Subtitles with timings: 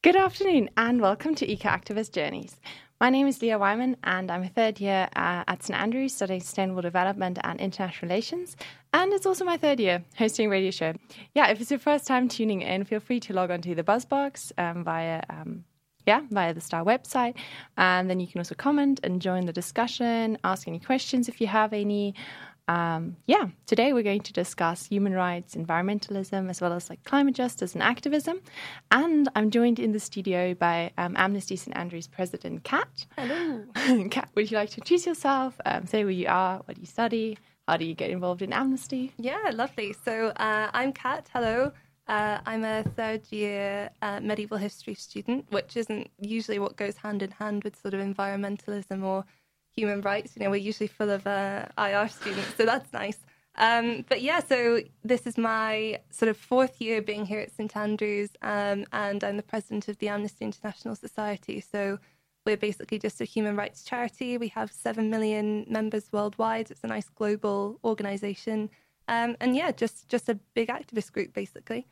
[0.00, 2.60] Good afternoon and welcome to Eco Activist Journeys.
[3.00, 6.40] My name is Leah Wyman and I'm a third year uh, at St Andrews studying
[6.40, 8.56] sustainable development and international relations.
[8.94, 10.94] And it's also my third year hosting a radio show.
[11.34, 13.82] Yeah, if it's your first time tuning in, feel free to log on to the
[13.82, 15.64] Buzzbox um, via um,
[16.06, 17.34] yeah, via the Star website.
[17.76, 21.48] And then you can also comment and join the discussion, ask any questions if you
[21.48, 22.14] have any.
[22.68, 27.34] Um, yeah, today we're going to discuss human rights, environmentalism, as well as like climate
[27.34, 28.40] justice and activism.
[28.90, 33.06] And I'm joined in the studio by um, Amnesty St Andrews President Kat.
[33.16, 33.64] Hello.
[34.10, 35.58] Kat, would you like to introduce yourself?
[35.64, 39.12] Um, say where you are, what you study, how do you get involved in Amnesty?
[39.16, 39.94] Yeah, lovely.
[40.04, 41.28] So uh, I'm Kat.
[41.32, 41.72] Hello.
[42.06, 47.22] Uh, I'm a third year uh, medieval history student, which isn't usually what goes hand
[47.22, 49.26] in hand with sort of environmentalism or
[49.78, 50.32] human rights.
[50.34, 53.18] You know, we're usually full of uh, IR students, so that's nice.
[53.56, 57.76] Um, but yeah, so this is my sort of fourth year being here at St
[57.76, 61.60] Andrews, um, and I'm the president of the Amnesty International Society.
[61.60, 61.98] So
[62.46, 64.38] we're basically just a human rights charity.
[64.38, 66.70] We have seven million members worldwide.
[66.70, 68.70] It's a nice global organisation,
[69.08, 71.86] um, and yeah, just just a big activist group basically.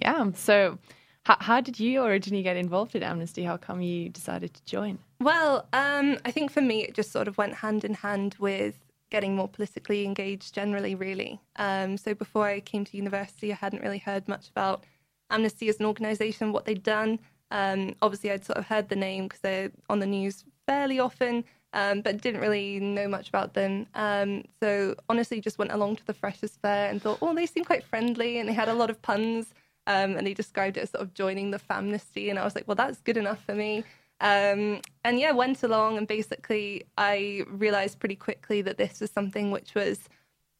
[0.00, 0.30] Yeah.
[0.34, 0.78] So
[1.26, 3.42] how, how did you originally get involved in Amnesty?
[3.42, 5.00] How come you decided to join?
[5.20, 8.78] Well, um, I think for me, it just sort of went hand in hand with
[9.10, 11.40] getting more politically engaged generally, really.
[11.56, 14.84] Um, so before I came to university, I hadn't really heard much about
[15.28, 17.18] Amnesty as an organisation, what they'd done.
[17.50, 21.42] Um, obviously, I'd sort of heard the name because they're on the news fairly often,
[21.72, 23.88] um, but didn't really know much about them.
[23.94, 27.64] Um, so honestly, just went along to the Freshers' Fair and thought, oh, they seem
[27.64, 29.52] quite friendly and they had a lot of puns.
[29.86, 32.30] Um, and he described it as sort of joining the famnesty.
[32.30, 33.84] And I was like, well, that's good enough for me.
[34.20, 39.50] Um, and yeah, went along and basically I realized pretty quickly that this was something
[39.50, 40.00] which was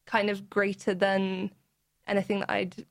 [0.06, 1.50] kind of greater than
[2.06, 2.84] anything that I'd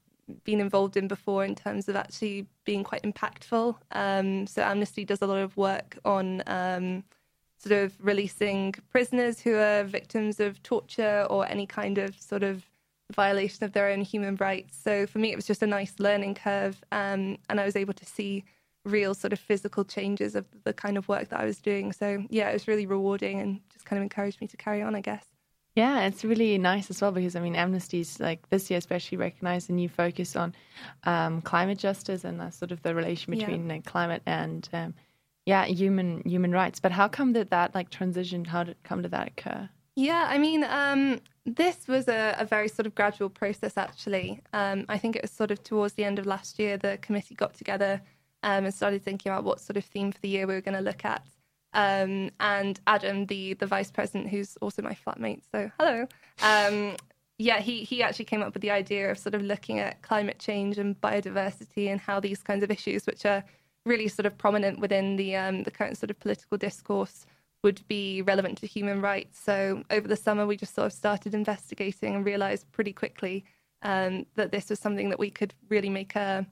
[0.43, 3.75] been involved in before in terms of actually being quite impactful.
[3.91, 7.03] Um, so Amnesty does a lot of work on um,
[7.57, 12.63] sort of releasing prisoners who are victims of torture or any kind of sort of
[13.13, 14.77] violation of their own human rights.
[14.81, 17.93] So for me, it was just a nice learning curve, um, and I was able
[17.93, 18.43] to see
[18.83, 21.91] real sort of physical changes of the kind of work that I was doing.
[21.91, 24.95] So yeah, it was really rewarding and just kind of encouraged me to carry on,
[24.95, 25.25] I guess.
[25.75, 29.69] Yeah, it's really nice as well because I mean, Amnesty's like this year especially recognised
[29.69, 30.55] a new focus on
[31.03, 33.79] um, climate justice and that's sort of the relation between yeah.
[33.79, 34.93] climate and um,
[35.45, 36.79] yeah, human human rights.
[36.79, 38.45] But how come did that like transition?
[38.45, 39.69] How did come to that occur?
[39.95, 44.41] Yeah, I mean, um, this was a, a, very sort of gradual process, actually.
[44.51, 47.35] Um, I think it was sort of towards the end of last year, the committee
[47.35, 48.01] got together
[48.43, 50.77] um, and started thinking about what sort of theme for the year we were going
[50.77, 51.23] to look at.
[51.73, 56.07] Um, and Adam, the the vice president, who's also my flatmate, so hello.
[56.41, 56.95] Um,
[57.37, 60.39] yeah, he he actually came up with the idea of sort of looking at climate
[60.39, 63.43] change and biodiversity and how these kinds of issues, which are
[63.85, 67.25] really sort of prominent within the um, the current sort of political discourse,
[67.65, 69.39] would be relevant to human rights.
[69.39, 73.43] So over the summer, we just sort of started investigating and realized pretty quickly
[73.81, 76.45] um, that this was something that we could really make a,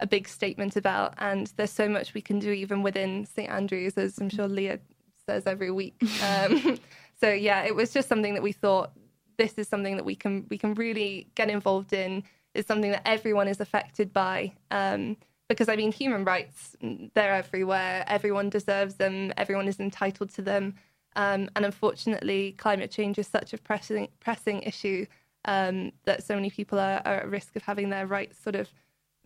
[0.00, 1.14] a big statement about.
[1.18, 4.80] And there's so much we can do even within St Andrews, as I'm sure Leah
[5.24, 5.94] says every week.
[6.22, 6.78] Um,
[7.18, 8.90] so yeah, it was just something that we thought
[9.38, 12.24] this is something that we can we can really get involved in.
[12.54, 14.52] It's something that everyone is affected by.
[14.70, 15.16] Um,
[15.48, 16.76] because I mean, human rights,
[17.14, 18.04] they're everywhere.
[18.08, 20.74] Everyone deserves them, everyone is entitled to them.
[21.14, 25.06] Um, and unfortunately, climate change is such a pressing, pressing issue
[25.46, 28.68] um, that so many people are, are, at risk of having their rights sort of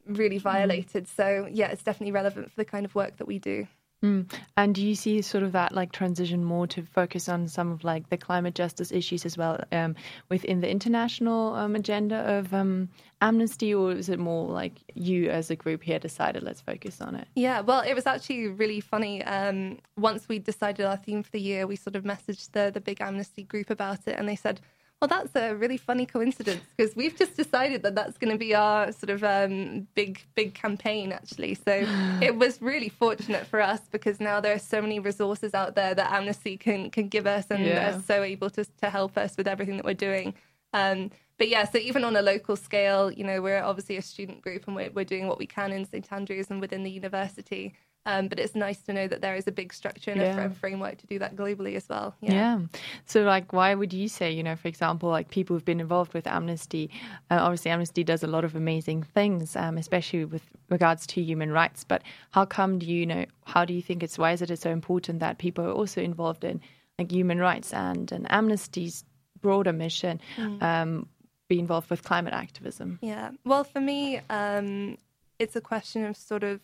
[0.07, 0.43] really mm.
[0.43, 1.05] violated.
[1.05, 1.17] Mm.
[1.17, 3.67] So, yeah, it's definitely relevant for the kind of work that we do.
[4.03, 4.33] Mm.
[4.57, 7.85] And do you see sort of that like transition more to focus on some of
[7.85, 9.95] like the climate justice issues as well um,
[10.31, 12.89] within the international um, agenda of um,
[13.21, 17.15] Amnesty, or is it more like you as a group here decided let's focus on
[17.15, 17.29] it?
[17.35, 19.23] Yeah, well, it was actually really funny.
[19.25, 22.81] Um, once we decided our theme for the year, we sort of messaged the the
[22.81, 24.61] big Amnesty group about it, and they said
[25.01, 28.55] well, that's a really funny coincidence because we've just decided that that's going to be
[28.55, 31.55] our sort of um, big, big campaign, actually.
[31.55, 31.87] So
[32.21, 35.95] it was really fortunate for us because now there are so many resources out there
[35.95, 37.97] that Amnesty can can give us and yeah.
[37.97, 40.35] are so able to to help us with everything that we're doing.
[40.75, 44.43] Um, but yeah, so even on a local scale, you know, we're obviously a student
[44.43, 47.75] group and we're, we're doing what we can in St Andrews and within the university.
[48.07, 50.45] Um, but it's nice to know that there is a big structure and yeah.
[50.45, 52.15] a framework to do that globally as well.
[52.21, 52.33] Yeah.
[52.33, 52.61] yeah.
[53.05, 56.15] So, like, why would you say, you know, for example, like people who've been involved
[56.15, 56.91] with Amnesty,
[57.31, 61.53] uh, obviously Amnesty does a lot of amazing things, um, especially with regards to human
[61.53, 61.85] rights.
[61.85, 63.27] But how come do you know?
[63.45, 66.43] How do you think it's why is it so important that people are also involved
[66.43, 66.61] in
[66.99, 69.05] like human rights and an Amnesty's
[69.43, 70.21] broader mission?
[70.39, 70.63] Mm.
[70.63, 71.09] Um,
[71.51, 72.99] be involved with climate activism?
[73.03, 73.33] Yeah.
[73.45, 74.97] Well, for me, um,
[75.39, 76.61] it's a question of sort of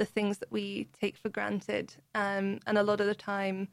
[0.00, 1.94] the things that we take for granted.
[2.14, 3.68] Um, and a lot of the time,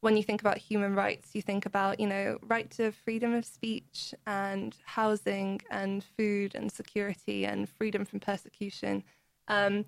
[0.00, 3.44] when you think about human rights, you think about, you know, right to freedom of
[3.44, 9.04] speech and housing and food and security and freedom from persecution.
[9.48, 9.84] Um,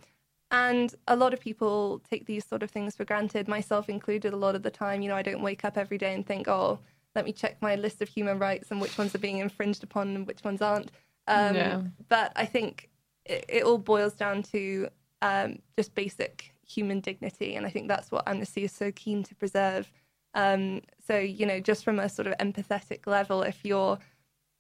[0.50, 4.36] and a lot of people take these sort of things for granted, myself included, a
[4.36, 5.00] lot of the time.
[5.00, 6.80] You know, I don't wake up every day and think, oh,
[7.14, 10.14] let me check my list of human rights and which ones are being infringed upon
[10.14, 10.90] and which ones aren't.
[11.26, 11.82] Um, yeah.
[12.10, 12.90] But I think
[13.24, 14.88] it, it, all boils down to
[15.22, 17.56] um, just basic human dignity.
[17.56, 19.90] And I think that's what Amnesty is so keen to preserve.
[20.34, 23.98] Um, so, you know, just from a sort of empathetic level, if you're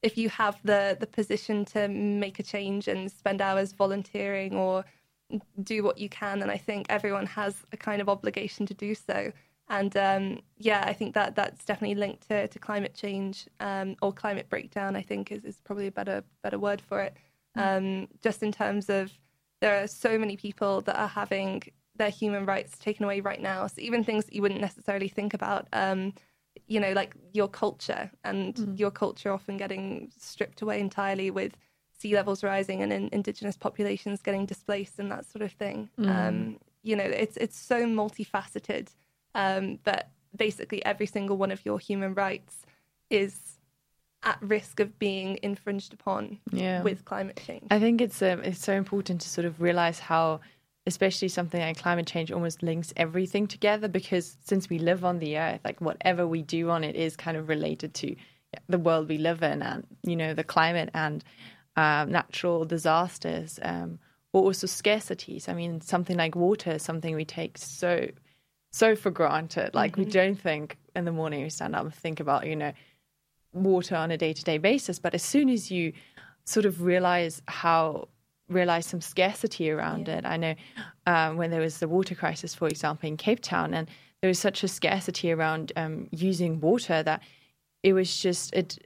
[0.02, 4.84] if you have the the position to make a change and spend hours volunteering or
[5.62, 8.94] do what you can, and I think everyone has a kind of obligation to do
[8.94, 9.32] so.
[9.68, 14.12] And um, yeah, I think that that's definitely linked to, to climate change um, or
[14.12, 14.96] climate breakdown.
[14.96, 17.14] I think is, is probably a better better word for it.
[17.56, 17.76] Mm.
[17.76, 19.12] Um, just in terms of
[19.60, 21.62] there are so many people that are having
[21.96, 23.66] their human rights taken away right now.
[23.66, 26.14] So even things that you wouldn't necessarily think about, um,
[26.66, 28.78] you know, like your culture and mm.
[28.78, 31.56] your culture often getting stripped away entirely with
[31.98, 35.88] sea levels rising and in, indigenous populations getting displaced and that sort of thing.
[35.98, 36.08] Mm.
[36.08, 38.88] Um, you know, it's it's so multifaceted,
[39.34, 42.64] um, but basically every single one of your human rights
[43.10, 43.57] is
[44.22, 46.82] at risk of being infringed upon yeah.
[46.82, 47.66] with climate change.
[47.70, 50.40] I think it's um, it's so important to sort of realize how
[50.86, 55.36] especially something like climate change almost links everything together because since we live on the
[55.36, 58.16] earth like whatever we do on it is kind of related to
[58.68, 61.22] the world we live in and you know the climate and
[61.78, 64.00] um, natural disasters um,
[64.32, 65.48] or also scarcities.
[65.48, 68.08] I mean, something like water is something we take so
[68.72, 69.74] so for granted.
[69.74, 70.04] Like mm-hmm.
[70.04, 72.72] we don't think in the morning we stand up and think about you know
[73.52, 75.92] water on a day to day basis, but as soon as you
[76.44, 78.08] sort of realize how
[78.48, 80.18] realize some scarcity around yeah.
[80.18, 80.24] it.
[80.24, 80.54] I know
[81.06, 83.88] um, when there was the water crisis, for example, in Cape Town, and
[84.20, 87.22] there was such a scarcity around um, using water that
[87.82, 88.78] it was just it.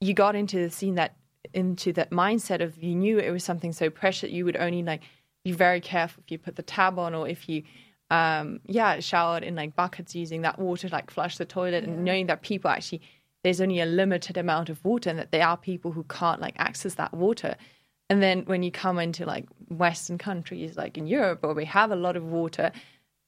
[0.00, 1.16] You got into the scene that
[1.54, 5.02] into that mindset of you knew it was something so precious you would only like
[5.44, 7.62] be very careful if you put the tab on or if you
[8.10, 11.90] um yeah showered in like buckets using that water like flush the toilet yeah.
[11.90, 13.02] and knowing that people actually
[13.42, 16.54] there's only a limited amount of water and that there are people who can't like
[16.58, 17.56] access that water
[18.08, 21.90] and then when you come into like western countries like in europe where we have
[21.90, 22.70] a lot of water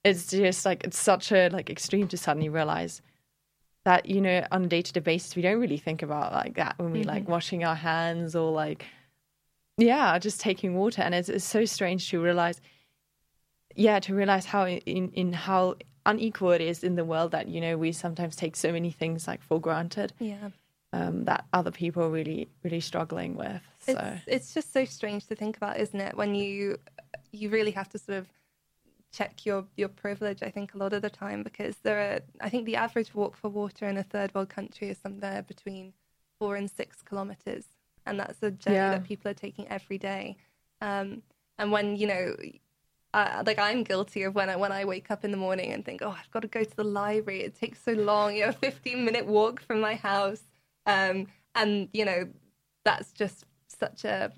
[0.05, 3.01] it's just like it's such a like extreme to suddenly realize
[3.85, 6.93] that you know on a day-to-day basis we don't really think about like that when
[6.93, 7.09] we mm-hmm.
[7.09, 8.85] like washing our hands or like
[9.79, 12.61] yeah just taking water and it's, it's so strange to realize
[13.75, 15.75] yeah to realize how in in how
[16.07, 19.27] unequal it is in the world that you know we sometimes take so many things
[19.27, 20.51] like for granted yeah
[20.93, 25.27] um, that other people are really really struggling with so it's, it's just so strange
[25.27, 26.77] to think about isn't it when you
[27.33, 28.29] you really have to sort of
[29.15, 30.43] check your your privilege.
[30.43, 32.21] I think a lot of the time because there are.
[32.41, 35.93] I think the average walk for water in a third world country is somewhere between
[36.39, 37.65] four and six kilometers,
[38.07, 38.91] and that's a journey yeah.
[38.91, 40.37] that people are taking every day.
[40.81, 41.23] Um,
[41.59, 42.35] and when you know,
[43.15, 45.85] uh, like I'm guilty of when I when I wake up in the morning and
[45.85, 47.43] think, oh, I've got to go to the library.
[47.43, 48.35] It takes so long.
[48.35, 50.43] You know, a 15 minute walk from my house,
[50.85, 52.29] um, and you know,
[52.85, 54.33] that's just such a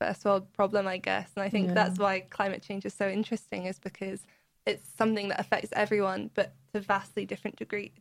[0.00, 1.30] first world problem, I guess.
[1.36, 1.74] And I think yeah.
[1.74, 4.26] that's why climate change is so interesting, is because
[4.66, 7.92] it's something that affects everyone, but to vastly different degree.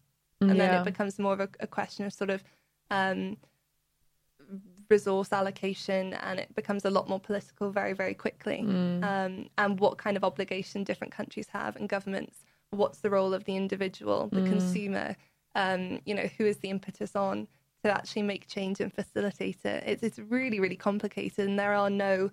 [0.41, 0.67] And yeah.
[0.67, 2.43] then it becomes more of a, a question of sort of
[2.89, 3.37] um,
[4.89, 8.63] resource allocation, and it becomes a lot more political very, very quickly.
[8.63, 9.03] Mm.
[9.03, 12.45] Um, and what kind of obligation different countries have and governments.
[12.71, 14.49] What's the role of the individual, the mm.
[14.49, 15.15] consumer?
[15.55, 17.47] Um, you know, who is the impetus on?
[17.83, 19.83] to actually make change and facilitate it.
[19.85, 22.31] It's, it's really, really complicated, and there are no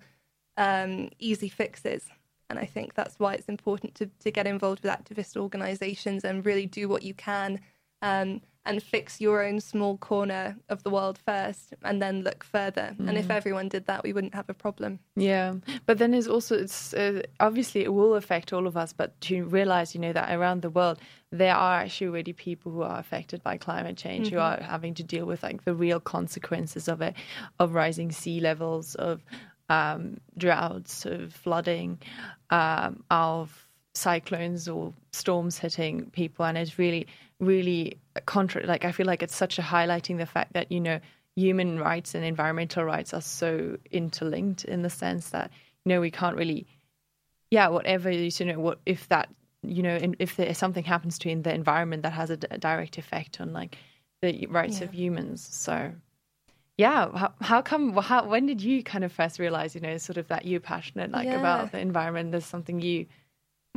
[0.57, 2.07] um, easy fixes.
[2.49, 6.45] And I think that's why it's important to, to get involved with activist organizations and
[6.45, 7.59] really do what you can
[8.01, 12.95] um, and fix your own small corner of the world first and then look further.
[12.99, 13.09] Mm.
[13.09, 13.35] And if mm.
[13.35, 14.99] everyone did that, we wouldn't have a problem.
[15.15, 15.55] Yeah.
[15.85, 19.45] But then there's also, it's uh, obviously it will affect all of us, but to
[19.45, 20.99] realize, you know, that around the world,
[21.31, 24.35] there are actually already people who are affected by climate change, mm-hmm.
[24.35, 27.13] who are having to deal with like the real consequences of it,
[27.59, 29.23] of rising sea levels, of
[29.69, 31.99] um, droughts, of flooding,
[32.49, 36.45] um, of cyclones or storms hitting people.
[36.45, 37.07] And it's really,
[37.39, 40.99] really contra- like I feel like it's such a highlighting the fact that you know
[41.35, 45.51] human rights and environmental rights are so interlinked in the sense that
[45.83, 46.65] you know we can't really
[47.51, 49.27] yeah whatever you know what if that
[49.61, 52.57] you know if there something happens to in the environment that has a, d- a
[52.57, 53.77] direct effect on like
[54.21, 54.85] the rights yeah.
[54.85, 55.91] of humans so
[56.77, 57.95] yeah, how, how come?
[57.95, 61.09] How, when did you kind of first realize, you know, sort of that you're passionate
[61.11, 61.39] like Yeah.
[61.39, 62.31] about the environment?
[62.31, 63.05] There's something you.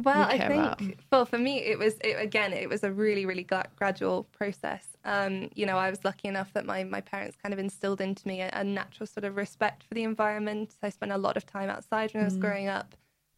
[0.03, 0.83] Well, I think, about?
[1.11, 4.97] well, for me, it was it, again, it was a really, really gra- gradual process.
[5.05, 8.27] Um, you know, I was lucky enough that my my parents kind of instilled into
[8.29, 10.77] me a, a natural sort of respect for the environment.
[10.83, 12.95] I spent a lot of time outside when I was growing up,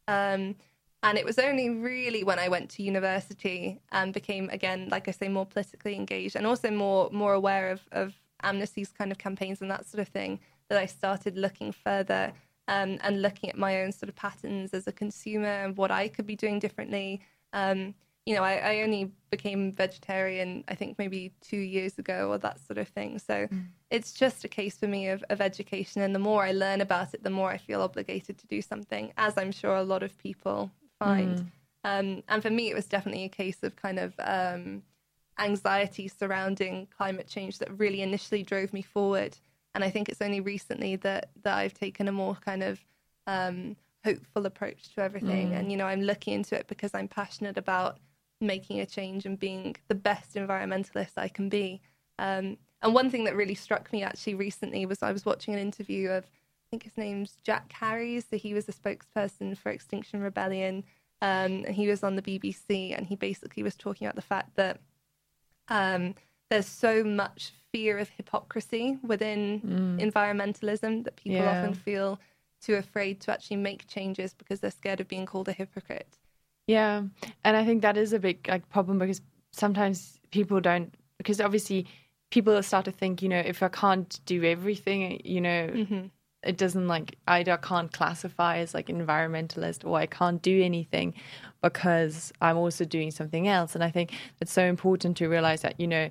[0.06, 0.54] um,
[1.02, 5.12] and it was only really when I went to university and became again, like I
[5.12, 9.62] say, more politically engaged and also more more aware of of Amnesty's kind of campaigns
[9.62, 12.32] and that sort of thing that I started looking further
[12.70, 16.08] um, and looking at my own sort of patterns as a consumer and what I
[16.08, 17.20] could be doing differently.
[17.52, 17.94] Um,
[18.26, 22.60] you know, I, I only became vegetarian, I think maybe two years ago or that
[22.60, 23.18] sort of thing.
[23.18, 23.48] So
[23.90, 26.00] it's just a case for me of, of education.
[26.02, 29.12] And the more I learn about it, the more I feel obligated to do something,
[29.16, 31.38] as I'm sure a lot of people find.
[31.82, 34.82] Um, and for me, it was definitely a case of kind of um,
[35.40, 39.36] anxiety surrounding climate change that really initially drove me forward.
[39.74, 42.84] And I think it's only recently that that I've taken a more kind of
[43.26, 45.52] um, hopeful approach to everything.
[45.54, 47.98] And you know, I'm looking into it because I'm passionate about
[48.40, 51.80] making a change and being the best environmentalist I can be.
[52.18, 55.60] Um, and one thing that really struck me actually recently was I was watching an
[55.60, 58.26] interview of I think his name's Jack Harries.
[58.30, 60.84] So he was a spokesperson for Extinction Rebellion.
[61.22, 64.56] Um, and he was on the BBC and he basically was talking about the fact
[64.56, 64.80] that
[65.68, 66.14] um,
[66.50, 70.12] there's so much fear of hypocrisy within mm.
[70.12, 71.60] environmentalism that people Yeah.
[71.60, 72.20] often feel
[72.60, 76.18] too afraid to actually make changes because they're scared of being called a hypocrite.
[76.66, 77.02] Yeah,
[77.44, 79.20] and I think that is a big like problem because
[79.52, 81.86] sometimes people don't because obviously
[82.30, 86.06] people start to think, you know, if I can't do everything, you know, mm-hmm.
[86.44, 91.14] it doesn't like either I can't classify as like environmentalist or I can't do anything
[91.62, 93.74] because I'm also doing something else.
[93.74, 96.08] And I think it's so important to realize that, you know,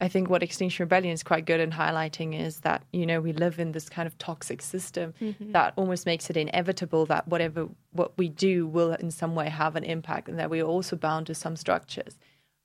[0.00, 3.32] I think what Extinction Rebellion is quite good in highlighting is that, you know, we
[3.32, 8.16] live in this kind of toxic system that almost makes it inevitable that whatever what
[8.16, 11.34] we do will in some way have an impact and that we're also bound to
[11.34, 12.16] some structures.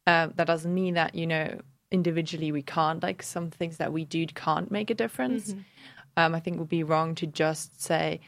[0.05, 1.59] Um, that doesn't mean that, you know,
[1.89, 5.55] individually we can't, like some things that we do can't make a difference.
[6.17, 8.19] Um, I think it would be wrong to just say,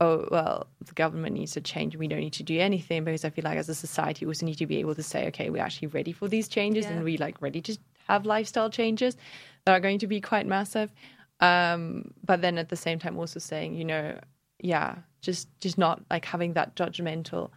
[0.00, 1.94] oh, well, the government needs to change.
[1.94, 4.46] We don't need to do anything because I feel like as a society, we also
[4.46, 6.92] need to be able to say, okay, we're actually ready for these changes Yeah.
[6.92, 7.78] and we like ready to
[8.10, 9.16] have lifestyle changes
[9.64, 10.92] that are going to be quite massive.
[11.40, 14.18] Um, but then at the same time, also saying, you know,
[14.62, 17.50] yeah, just just not like having that judgmental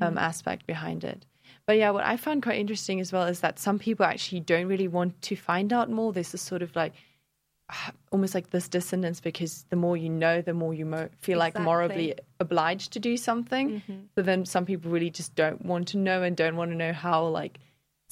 [0.00, 1.26] um, aspect behind it.
[1.66, 4.66] But yeah, what I found quite interesting as well is that some people actually don't
[4.66, 6.12] really want to find out more.
[6.12, 6.92] This is sort of like
[8.12, 11.58] almost like this dissonance because the more you know, the more you mo- feel like
[11.58, 13.82] morally obliged to do something.
[14.14, 16.92] But then some people really just don't want to know and don't want to know
[16.92, 17.58] how like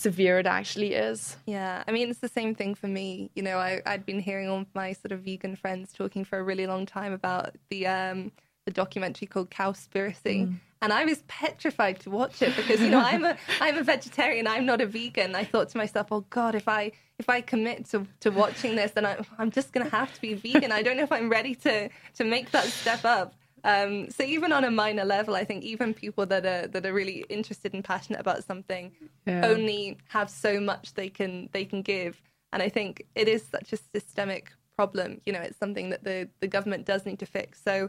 [0.02, 1.36] severe it actually is.
[1.46, 3.30] Yeah, I mean, it's the same thing for me.
[3.34, 6.42] You know, I, I'd been hearing all my sort of vegan friends talking for a
[6.42, 8.32] really long time about the um,
[8.66, 13.24] the documentary called Cowspiracy, and I was petrified to watch it because you know I'm
[13.24, 14.46] a I'm a vegetarian.
[14.46, 15.34] I'm not a vegan.
[15.34, 18.90] I thought to myself, oh God, if I if I commit to, to watching this,
[18.92, 20.72] then I, I'm just going to have to be vegan.
[20.72, 23.34] I don't know if I'm ready to to make that step up.
[23.64, 26.92] Um, so even on a minor level, I think even people that are that are
[26.92, 28.92] really interested and passionate about something
[29.26, 29.46] Yeah.
[29.46, 32.20] only have so much they can they can give,
[32.52, 35.20] and I think it is such a systemic problem.
[35.26, 37.62] You know, it's something that the the government does need to fix.
[37.62, 37.88] So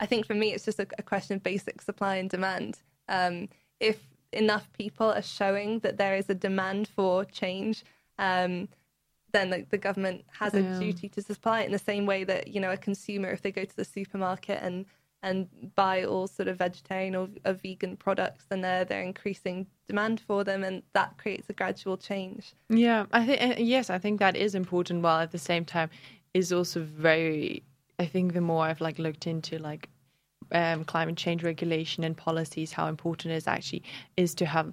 [0.00, 2.80] I think for me, it's just a, a question of basic supply and demand.
[3.08, 3.48] Um,
[3.78, 3.98] if
[4.32, 7.84] enough people are showing that there is a demand for change,
[8.18, 8.68] um,
[9.32, 10.78] then the, the government has a Yeah.
[10.78, 13.52] duty to supply it in the same way that you know a consumer, if they
[13.52, 14.86] go to the supermarket and
[15.22, 20.20] and buy all sort of vegetarian or, or vegan products, and they're they're increasing demand
[20.20, 22.54] for them, and that creates a gradual change.
[22.68, 25.02] Yeah, I think uh, yes, I think that is important.
[25.02, 25.90] While at the same time,
[26.34, 27.62] is also very.
[27.98, 29.88] I think the more I've like looked into like
[30.50, 33.82] um, climate change regulation and policies, how important it is actually
[34.16, 34.72] is to have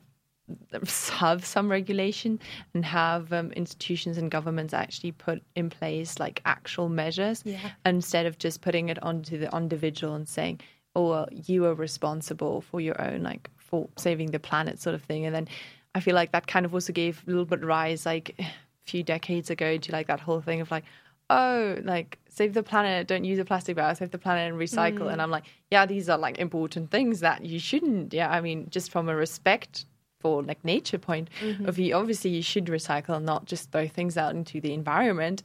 [1.11, 2.39] have some regulation
[2.73, 7.71] and have um, institutions and governments actually put in place like actual measures Yeah.
[7.85, 10.61] instead of just putting it onto the individual and saying,
[10.95, 15.03] "Oh, well, you are responsible for your own like for saving the planet," sort of
[15.03, 15.25] thing.
[15.25, 15.47] And then
[15.95, 18.47] I feel like that kind of also gave a little bit rise like a
[18.85, 20.83] few decades ago to like that whole thing of like,
[21.31, 25.11] oh, like save the planet, don't use a plastic bag, save the planet and recycle.
[25.11, 28.13] And I'm like, yeah, these are like important things that you shouldn't.
[28.13, 29.85] Yeah, I mean, just from a respect
[30.19, 31.29] for like nature point
[31.65, 35.43] of view, obviously you should recycle and not just throw things out into the environment.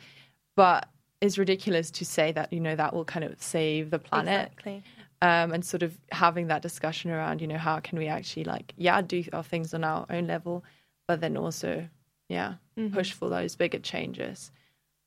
[0.57, 0.89] But
[1.21, 4.83] it's ridiculous to say that you know that will kind of save the planet Exactly.
[5.23, 8.73] um, and sort of having that discussion around, you know, how can we actually like,
[8.77, 10.65] yeah, do our things on our own level,
[11.09, 11.89] but then also,
[12.29, 12.55] yeah,
[12.93, 14.51] push for those bigger changes.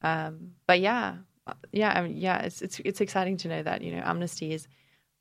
[0.01, 1.15] Um, but yeah,
[1.71, 4.67] yeah, I mean, yeah, it's it's it's exciting to know that you know Amnesty is.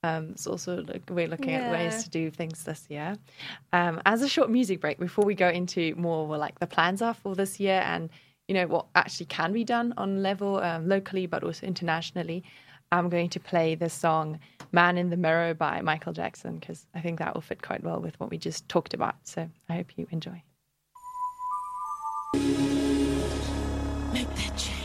[0.07, 1.67] Um, it's also like we're looking yeah.
[1.67, 3.17] at ways to do things this year.
[3.73, 7.03] Um, as a short music break before we go into more what, like the plans
[7.03, 8.09] are for this year and
[8.47, 12.45] you know what actually can be done on level um, locally but also internationally.
[12.93, 14.39] I'm going to play the song
[14.71, 18.01] "Man in the Mirror" by Michael Jackson because I think that will fit quite well
[18.01, 19.17] with what we just talked about.
[19.25, 20.41] So I hope you enjoy.
[24.13, 24.77] Make that change.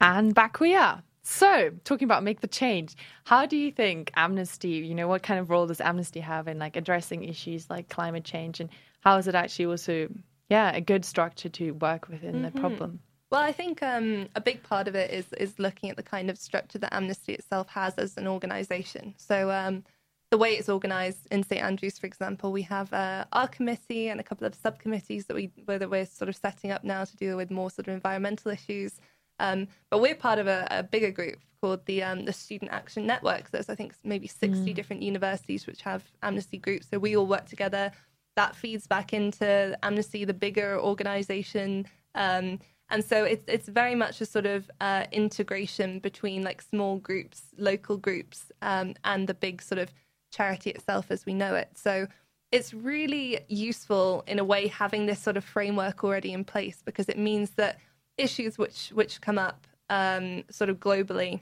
[0.00, 1.02] And back we are.
[1.30, 5.38] So, talking about make the change, how do you think Amnesty, you know, what kind
[5.38, 8.68] of role does Amnesty have in like addressing issues like climate change and
[8.98, 10.08] how is it actually also,
[10.48, 12.44] yeah, a good structure to work within mm-hmm.
[12.46, 12.98] the problem?
[13.30, 16.30] Well, I think um, a big part of it is is looking at the kind
[16.30, 19.14] of structure that Amnesty itself has as an organisation.
[19.16, 19.84] So um,
[20.32, 24.18] the way it's organised in St Andrews, for example, we have uh, our committee and
[24.18, 27.36] a couple of subcommittees that we that we're sort of setting up now to deal
[27.36, 29.00] with more sort of environmental issues.
[29.40, 33.06] Um, but we're part of a, a bigger group called the um, the Student Action
[33.06, 33.50] Network.
[33.50, 34.74] There's I think maybe 60 mm.
[34.74, 36.86] different universities which have Amnesty groups.
[36.90, 37.90] So we all work together.
[38.36, 41.86] That feeds back into Amnesty, the bigger organisation.
[42.14, 46.98] Um, and so it's it's very much a sort of uh, integration between like small
[46.98, 49.92] groups, local groups, um, and the big sort of
[50.30, 51.70] charity itself as we know it.
[51.74, 52.06] So
[52.52, 57.08] it's really useful in a way having this sort of framework already in place because
[57.08, 57.78] it means that
[58.20, 61.40] issues which which come up um, sort of globally,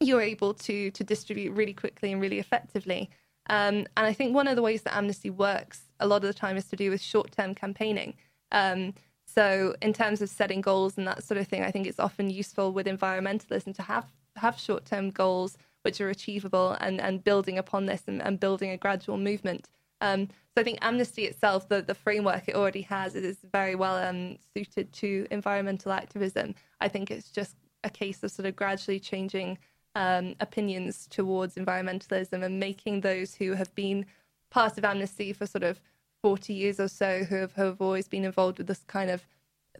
[0.00, 3.10] you're able to to distribute really quickly and really effectively.
[3.48, 6.34] Um, and I think one of the ways that Amnesty works a lot of the
[6.34, 8.14] time is to do with short term campaigning.
[8.52, 8.94] Um,
[9.26, 12.30] so, in terms of setting goals and that sort of thing, I think it's often
[12.30, 17.56] useful with environmentalism to have have short term goals which are achievable and, and building
[17.56, 19.68] upon this and, and building a gradual movement.
[20.00, 23.74] Um, so I think Amnesty itself, the, the framework it already has, it is very
[23.74, 26.54] well um, suited to environmental activism.
[26.80, 29.58] I think it's just a case of sort of gradually changing
[29.94, 34.06] um, opinions towards environmentalism and making those who have been
[34.50, 35.80] part of Amnesty for sort of
[36.22, 39.24] 40 years or so who have, who have always been involved with this kind of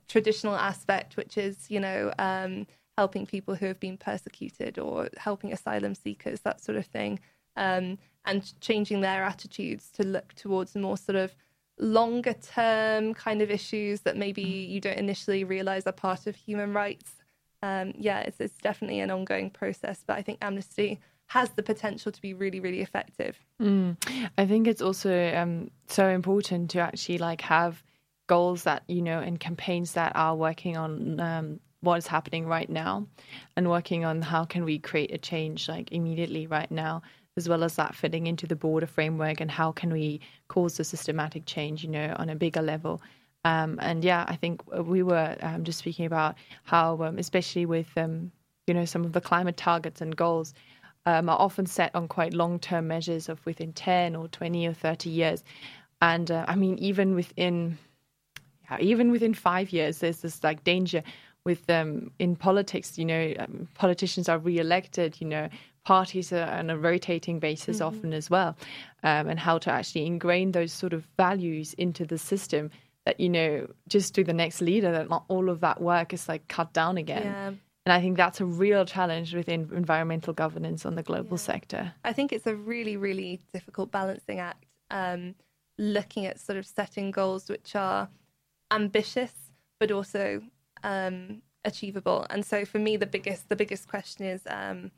[0.08, 5.52] traditional aspect, which is, you know, um, helping people who have been persecuted or helping
[5.52, 7.18] asylum seekers, that sort of thing,
[7.56, 11.34] um, and changing their attitudes to look towards more sort of
[11.78, 14.68] longer term kind of issues that maybe mm.
[14.68, 17.12] you don't initially realize are part of human rights.
[17.62, 22.10] Um, yeah, it's, it's definitely an ongoing process, but I think Amnesty has the potential
[22.10, 23.38] to be really, really effective.
[23.60, 23.96] Mm.
[24.36, 27.82] I think it's also um, so important to actually like have
[28.26, 32.70] goals that you know and campaigns that are working on um, what is happening right
[32.70, 33.06] now
[33.56, 37.02] and working on how can we create a change like immediately right now
[37.40, 40.84] as well as that fitting into the broader framework and how can we cause a
[40.84, 43.00] systematic change you know on a bigger level
[43.44, 44.62] um, and yeah i think
[44.94, 48.30] we were um, just speaking about how um, especially with um,
[48.66, 50.54] you know some of the climate targets and goals
[51.06, 54.74] um, are often set on quite long term measures of within 10 or 20 or
[54.74, 55.44] 30 years.
[56.02, 57.78] And uh, I mean, even within
[58.70, 61.02] yeah, even within five years, there's this like danger
[61.44, 62.98] with um, in politics.
[62.98, 65.20] You know, um, politicians are re-elected.
[65.20, 65.48] You know,
[65.84, 67.86] parties are on a rotating basis mm-hmm.
[67.86, 68.56] often as well,
[69.02, 72.70] um, and how to actually ingrain those sort of values into the system.
[73.06, 76.28] That you know, just to the next leader, that not all of that work is
[76.28, 77.24] like cut down again.
[77.24, 77.52] Yeah.
[77.86, 81.44] And I think that's a real challenge within environmental governance on the global yeah.
[81.44, 81.92] sector.
[82.04, 85.34] I think it's a really, really difficult balancing act, um,
[85.78, 88.10] looking at sort of setting goals which are
[88.70, 89.32] ambitious
[89.80, 90.42] but also
[90.84, 92.26] um, achievable.
[92.30, 94.92] And so for me, the biggest the biggest question is um,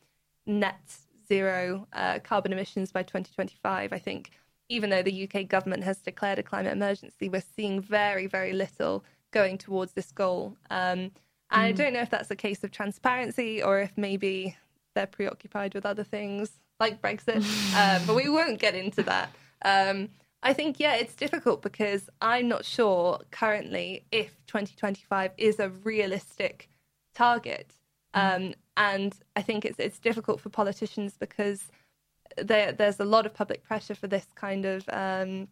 [0.46, 3.92] net zero uh, carbon emissions by 2025.
[3.92, 4.30] I think
[4.68, 9.04] even though the UK government has declared a climate emergency, we're seeing very, very little
[9.30, 10.56] going towards this goal.
[10.70, 11.10] Um,
[11.50, 11.68] and mm.
[11.68, 14.56] I don't know if that's a case of transparency or if maybe
[14.94, 16.50] they're preoccupied with other things
[16.80, 17.42] like Brexit.
[17.76, 19.30] um, but we won't get into that.
[19.64, 20.08] Um,
[20.42, 26.68] I think, yeah, it's difficult because I'm not sure currently if 2025 is a realistic
[27.14, 27.72] target.
[28.14, 28.36] Mm.
[28.36, 31.64] Um, and I think it's it's difficult for politicians because
[32.36, 35.48] there, there's a lot of public pressure for this kind of um,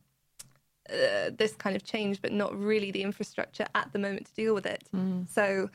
[0.88, 4.54] uh, this kind of change, but not really the infrastructure at the moment to deal
[4.54, 4.84] with it.
[4.94, 5.28] Mm.
[5.30, 5.70] So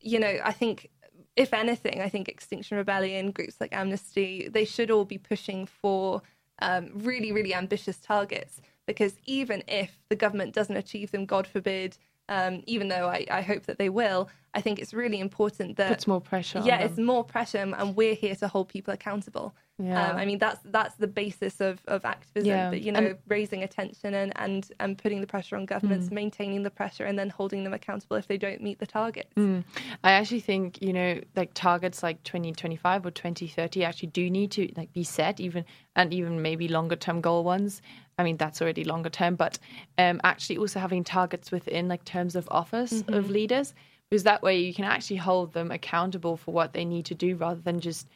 [0.00, 0.90] you know, I think
[1.36, 6.22] if anything, I think Extinction Rebellion, groups like Amnesty, they should all be pushing for
[6.60, 8.60] um, really, really ambitious targets.
[8.86, 11.96] Because even if the government doesn't achieve them, God forbid,
[12.28, 15.88] um, even though I, I, hope that they will, I think it's really important that
[15.88, 16.62] puts more pressure.
[16.64, 19.54] Yeah, it's more pressure, and we're here to hold people accountable.
[19.78, 20.10] Yeah.
[20.10, 22.48] Um, I mean, that's that's the basis of, of activism.
[22.48, 22.70] Yeah.
[22.70, 26.12] But, you know, and, raising attention and, and and putting the pressure on governments, mm.
[26.12, 29.34] maintaining the pressure, and then holding them accountable if they don't meet the targets.
[29.36, 29.64] Mm.
[30.04, 34.72] I actually think you know, like targets like 2025 or 2030 actually do need to
[34.76, 35.64] like be set, even
[35.96, 37.82] and even maybe longer term goal ones.
[38.16, 39.58] I mean, that's already longer term, but
[39.98, 43.14] um, actually also having targets within like terms of office mm-hmm.
[43.14, 43.74] of leaders,
[44.14, 47.34] because that way you can actually hold them accountable for what they need to do
[47.34, 48.06] rather than just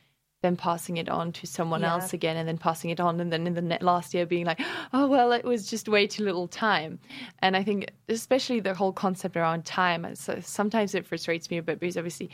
[0.43, 1.91] then passing it on to someone yeah.
[1.91, 4.61] else again and then passing it on and then in the last year being like
[4.93, 7.01] oh well it was just way too little time
[7.41, 11.57] and i think especially the whole concept around time so uh, sometimes it frustrates me
[11.57, 12.31] a bit because obviously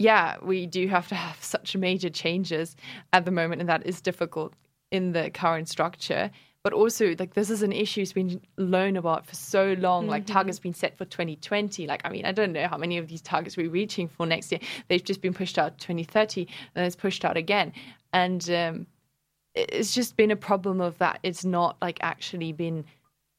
[0.00, 2.74] yeah we do have to have such major changes
[3.12, 4.52] at the moment and that is difficult
[4.90, 6.28] in the current structure
[6.62, 10.02] but also like this is an issue it's been known about for so long.
[10.02, 10.10] Mm-hmm.
[10.10, 13.08] like targets been set for 2020 like i mean i don't know how many of
[13.08, 14.60] these targets we're reaching for next year.
[14.88, 17.72] They've just been pushed out 2030 and it's pushed out again.
[18.12, 18.86] And um,
[19.54, 22.84] it's just been a problem of that it's not like actually been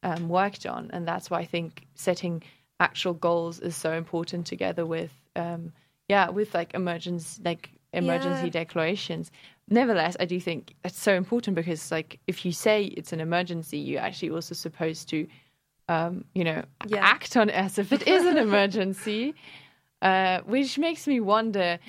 [0.04, 0.90] um, worked on.
[0.94, 2.44] And that's why i think setting
[2.80, 5.72] actual goals is so important together with um,
[6.10, 8.50] yeah with like emergency like emergency yeah.
[8.52, 9.32] declarations
[9.72, 13.80] nevertheless, I do think it's so important because, like, if you say it's an emergency,
[13.80, 15.28] you're actually also supposed to,
[15.88, 17.00] um, you know, yeah.
[17.00, 19.34] act on it as if it is an emergency,
[20.02, 21.80] uh, which makes me wonder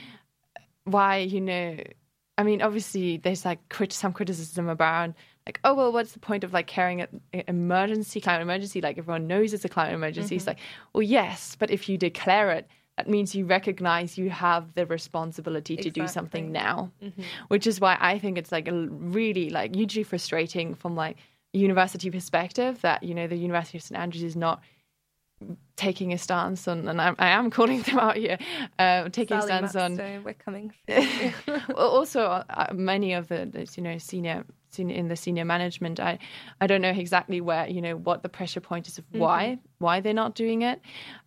[0.85, 1.77] why, you know,
[2.39, 5.15] I mean, obviously, there's like crit- some criticism around
[5.47, 8.81] like, oh well, what's the point of like carrying an emergency, climate emergency?
[8.81, 10.37] Like everyone knows it's a climate emergency.
[10.37, 10.37] Mm-hmm.
[10.37, 10.59] It's like,
[10.93, 12.69] well, yes, but if you declare it
[13.03, 16.03] that means you recognize you have the responsibility to exactly.
[16.03, 17.23] do something now mm-hmm.
[17.49, 21.17] which is why i think it's like a really like hugely frustrating from like
[21.53, 24.63] university perspective that you know the university of st andrews is not
[25.77, 28.39] taking a stance on and I, I am calling them out here
[28.79, 30.73] uh, taking Sally a stance on we're coming
[31.77, 34.45] also uh, many of the, you know senior
[34.79, 36.19] in the senior management i
[36.63, 39.19] i don't know exactly where you know what the pressure point is of mm-hmm.
[39.19, 40.81] why why they're not doing it.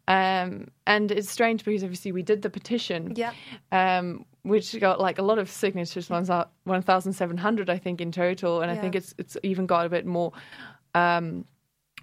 [0.07, 3.33] Um, and it's strange because obviously we did the petition yeah.
[3.71, 8.61] um, which got like a lot of signatures 1700 i think in total.
[8.61, 8.77] And yeah.
[8.77, 10.31] i think it's it's even got a bit more
[10.93, 11.45] um,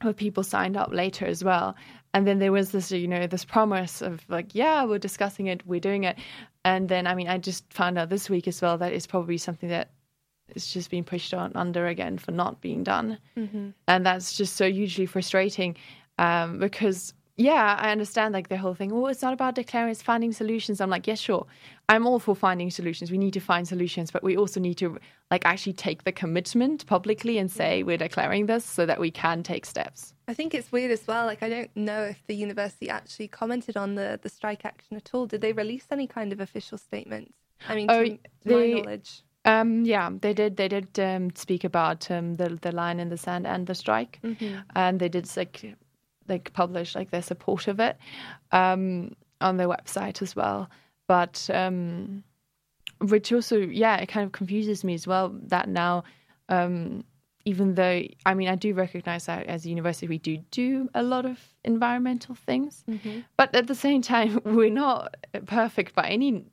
[0.02, 1.74] of people signed up later as well
[2.14, 5.66] and then there was this you know this promise of like yeah we're discussing it
[5.66, 6.16] we're doing it
[6.64, 9.38] and then i mean i just found out this week as well that it's probably
[9.38, 9.90] something that
[10.54, 13.18] it's just being pushed on under again for not being done.
[13.36, 13.70] Mm-hmm.
[13.88, 15.76] And that's just so hugely frustrating
[16.18, 18.92] um, because, yeah, I understand like the whole thing.
[18.92, 20.80] Oh, it's not about declaring, it's finding solutions.
[20.80, 21.46] I'm like, yes, yeah, sure.
[21.88, 23.10] I'm all for finding solutions.
[23.10, 24.98] We need to find solutions, but we also need to
[25.30, 29.42] like actually take the commitment publicly and say we're declaring this so that we can
[29.42, 30.14] take steps.
[30.28, 31.26] I think it's weird as well.
[31.26, 35.10] Like I don't know if the university actually commented on the the strike action at
[35.12, 35.26] all.
[35.26, 37.32] Did they release any kind of official statements?
[37.68, 39.22] I mean, oh, to, to they, my knowledge.
[39.44, 40.56] Um, yeah, they did.
[40.56, 44.20] They did um, speak about um, the the line in the sand and the strike,
[44.22, 44.60] mm-hmm.
[44.76, 45.74] and they did like
[46.28, 47.96] like publish like their support of it
[48.52, 50.68] um, on their website as well.
[51.06, 52.24] But um,
[53.00, 56.04] which also, yeah, it kind of confuses me as well that now,
[56.48, 57.04] um,
[57.44, 61.02] even though I mean I do recognize that as a university we do do a
[61.02, 63.20] lot of environmental things, mm-hmm.
[63.36, 66.44] but at the same time we're not perfect by any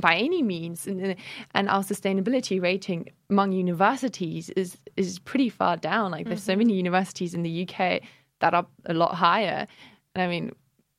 [0.00, 1.16] by any means, and,
[1.54, 6.10] and, our sustainability rating among universities is is pretty far down.
[6.12, 6.52] Like there's mm-hmm.
[6.52, 8.02] so many universities in the UK
[8.42, 9.66] that are a lot higher.
[10.14, 10.52] And I mean,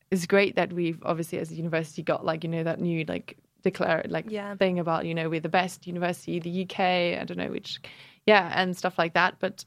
[0.10, 3.38] it's great that we've obviously as a university got like you know that new like
[3.62, 4.56] declare like yeah.
[4.56, 6.79] thing about you know we're the best university the UK.
[7.19, 7.79] I don't know which,
[8.25, 9.36] yeah, and stuff like that.
[9.39, 9.63] But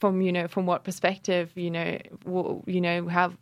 [0.00, 3.36] from you know from what perspective you know you know have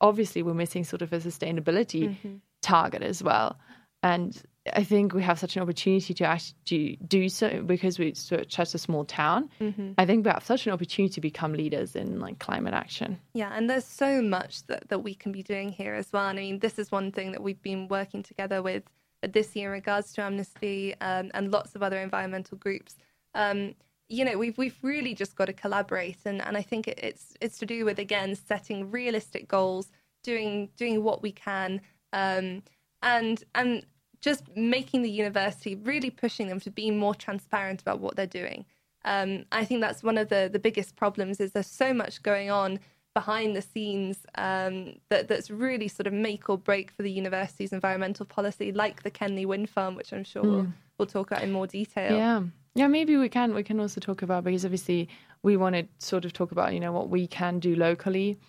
[0.00, 2.36] obviously we're missing sort of a sustainability mm-hmm.
[2.62, 3.58] target as well
[4.02, 8.58] and I think we have such an opportunity to actually do so because we're such
[8.58, 9.50] a small town.
[9.60, 9.92] Mm-hmm.
[9.98, 13.20] I think we have such an opportunity to become leaders in like climate action.
[13.34, 16.28] Yeah, and there's so much that, that we can be doing here as well.
[16.28, 18.82] And I mean, this is one thing that we've been working together with
[19.22, 22.96] this year in regards to Amnesty um, and lots of other environmental groups.
[23.34, 23.74] Um,
[24.08, 27.34] you know, we've we've really just got to collaborate, and, and I think it, it's
[27.40, 29.90] it's to do with again setting realistic goals,
[30.22, 31.80] doing doing what we can,
[32.12, 32.62] um,
[33.02, 33.84] and and
[34.26, 38.66] just making the university really pushing them to be more transparent about what they're doing.
[39.04, 42.50] Um, I think that's one of the the biggest problems is there's so much going
[42.50, 42.80] on
[43.14, 47.72] behind the scenes um, that that's really sort of make or break for the university's
[47.72, 50.50] environmental policy, like the Kenly wind farm, which I'm sure mm.
[50.50, 50.66] we'll,
[50.98, 52.16] we'll talk about in more detail.
[52.16, 52.42] Yeah,
[52.74, 55.08] yeah, maybe we can we can also talk about because obviously
[55.44, 58.40] we want to sort of talk about you know what we can do locally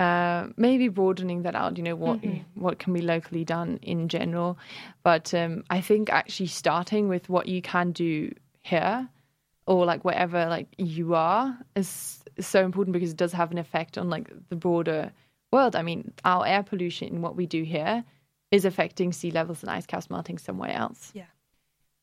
[0.00, 1.76] uh, maybe broadening that out.
[1.76, 2.60] You know what mm-hmm.
[2.60, 4.58] what can be locally done in general,
[5.02, 8.32] but um, I think actually starting with what you can do
[8.62, 9.06] here
[9.66, 13.58] or like wherever like you are is, is so important because it does have an
[13.58, 15.12] effect on like the broader
[15.52, 15.76] world.
[15.76, 18.02] I mean, our air pollution, what we do here,
[18.50, 21.10] is affecting sea levels and ice caps melting somewhere else.
[21.12, 21.30] Yeah.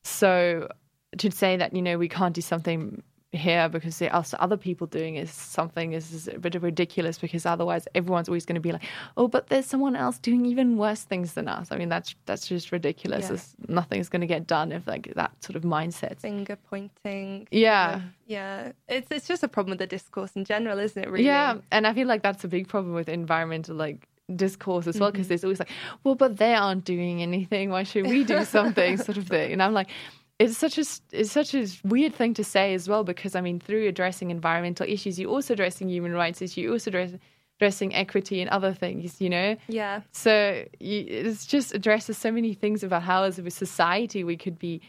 [0.03, 0.69] So
[1.17, 3.01] to say that you know we can't do something
[3.33, 7.85] here because the other people doing is something is a bit of ridiculous because otherwise
[7.93, 8.83] everyone's always going to be like
[9.17, 11.67] oh but there's someone else doing even worse things than us.
[11.71, 13.29] I mean that's that's just ridiculous.
[13.29, 13.75] Yeah.
[13.75, 16.19] nothing's going to get done if like that sort of mindset.
[16.19, 18.01] Finger pointing yeah.
[18.27, 18.71] Yeah.
[18.87, 21.25] It's it's just a problem with the discourse in general isn't it really?
[21.25, 21.57] Yeah.
[21.71, 25.25] And i feel like that's a big problem with environmental like discourse as well because
[25.25, 25.29] mm-hmm.
[25.29, 25.69] there's always like
[26.03, 27.71] well but they aren't doing anything.
[27.71, 28.97] Why should we do something?
[29.07, 29.51] sort of thing.
[29.51, 29.89] And i'm like
[30.39, 33.59] it's such a it's such a weird thing to say as well because I mean
[33.59, 37.13] through addressing environmental issues you're also addressing human rights issues you're also address,
[37.57, 39.57] addressing equity and other things you know?
[39.67, 40.01] Yeah.
[40.11, 44.59] So you, it's just addresses so many things about how as a society we could
[44.59, 44.81] be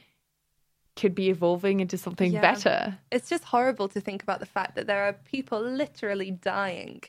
[0.96, 2.40] could be evolving into something yeah.
[2.40, 2.98] better.
[3.12, 7.02] It's just horrible to think about the fact that there are people literally dying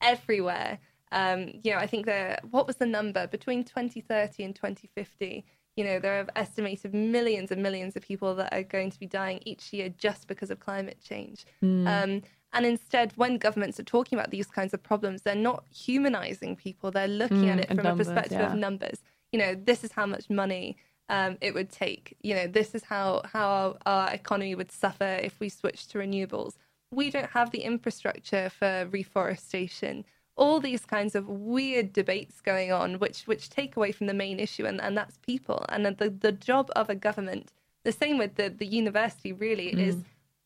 [0.00, 0.78] everywhere.
[1.12, 3.28] Um, you know i think the what was the number?
[3.28, 5.44] Between 2030 and 2050
[5.76, 9.06] you know, there are estimated millions and millions of people that are going to be
[9.06, 11.44] dying each year just because of climate change.
[11.62, 11.86] Mm.
[11.86, 16.56] Um, and instead, when governments are talking about these kinds of problems, they're not humanizing
[16.56, 16.90] people.
[16.90, 18.52] They're looking mm, at it from numbers, a perspective yeah.
[18.52, 19.02] of numbers.
[19.32, 20.78] You know, this is how much money
[21.10, 22.16] um, it would take.
[22.22, 25.98] You know, this is how how our, our economy would suffer if we switched to
[25.98, 26.54] renewables.
[26.90, 32.98] We don't have the infrastructure for reforestation all these kinds of weird debates going on,
[32.98, 35.64] which which take away from the main issue, and, and that's people.
[35.68, 37.52] And the the job of a government,
[37.84, 39.78] the same with the the university, really mm.
[39.78, 39.96] is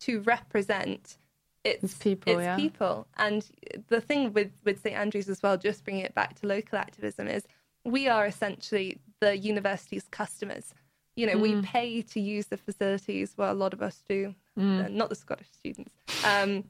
[0.01, 1.19] to represent
[1.65, 2.39] its, it's people.
[2.39, 2.57] Its yeah.
[2.57, 3.07] people.
[3.17, 3.47] And
[3.89, 7.27] the thing with with St Andrews as well, just bringing it back to local activism,
[7.27, 7.47] is
[7.85, 10.73] we are essentially the university's customers.
[11.17, 11.41] You know, mm.
[11.41, 13.35] we pay to use the facilities.
[13.37, 14.85] Well, a lot of us do, mm.
[14.85, 15.93] uh, not the Scottish students.
[16.25, 16.65] Um,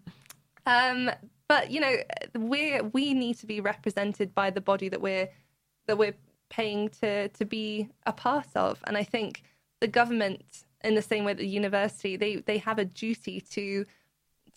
[0.66, 1.10] um,
[1.50, 1.96] but you know,
[2.38, 5.28] we we need to be represented by the body that we're
[5.88, 6.14] that we're
[6.48, 9.42] paying to to be a part of, and I think
[9.80, 10.44] the government,
[10.84, 13.84] in the same way that the university, they they have a duty to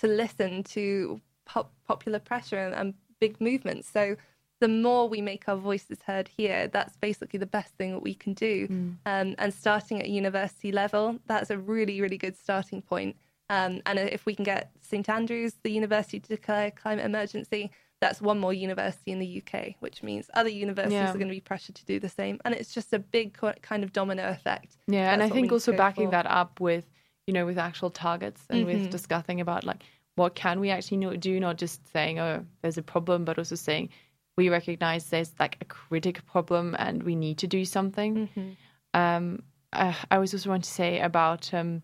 [0.01, 3.89] to listen to pop, popular pressure and, and big movements.
[3.89, 4.15] So
[4.60, 8.13] the more we make our voices heard here, that's basically the best thing that we
[8.13, 8.67] can do.
[8.67, 8.97] Mm.
[9.08, 13.15] Um, and starting at university level, that's a really, really good starting point.
[13.49, 18.21] Um, and if we can get St Andrews, the university, to declare climate emergency, that's
[18.21, 21.10] one more university in the UK, which means other universities yeah.
[21.10, 22.39] are going to be pressured to do the same.
[22.43, 24.77] And it's just a big kind of domino effect.
[24.88, 26.12] Yeah, that's and I think also backing for.
[26.12, 26.86] that up with,
[27.27, 28.82] you know, with actual targets and mm-hmm.
[28.82, 29.84] with discussing about like
[30.15, 33.89] what can we actually do, not just saying, oh, there's a problem, but also saying
[34.38, 38.27] we recognize there's like a critical problem and we need to do something.
[38.27, 38.99] Mm-hmm.
[38.99, 41.82] Um, uh, I was also want to say about um,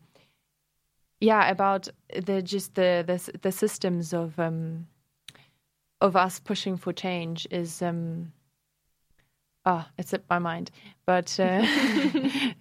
[1.19, 4.87] yeah about the just the the, the systems of um
[6.01, 8.31] of us pushing for change is um
[9.65, 10.71] ah oh, it slipped my mind.
[11.05, 11.61] But uh,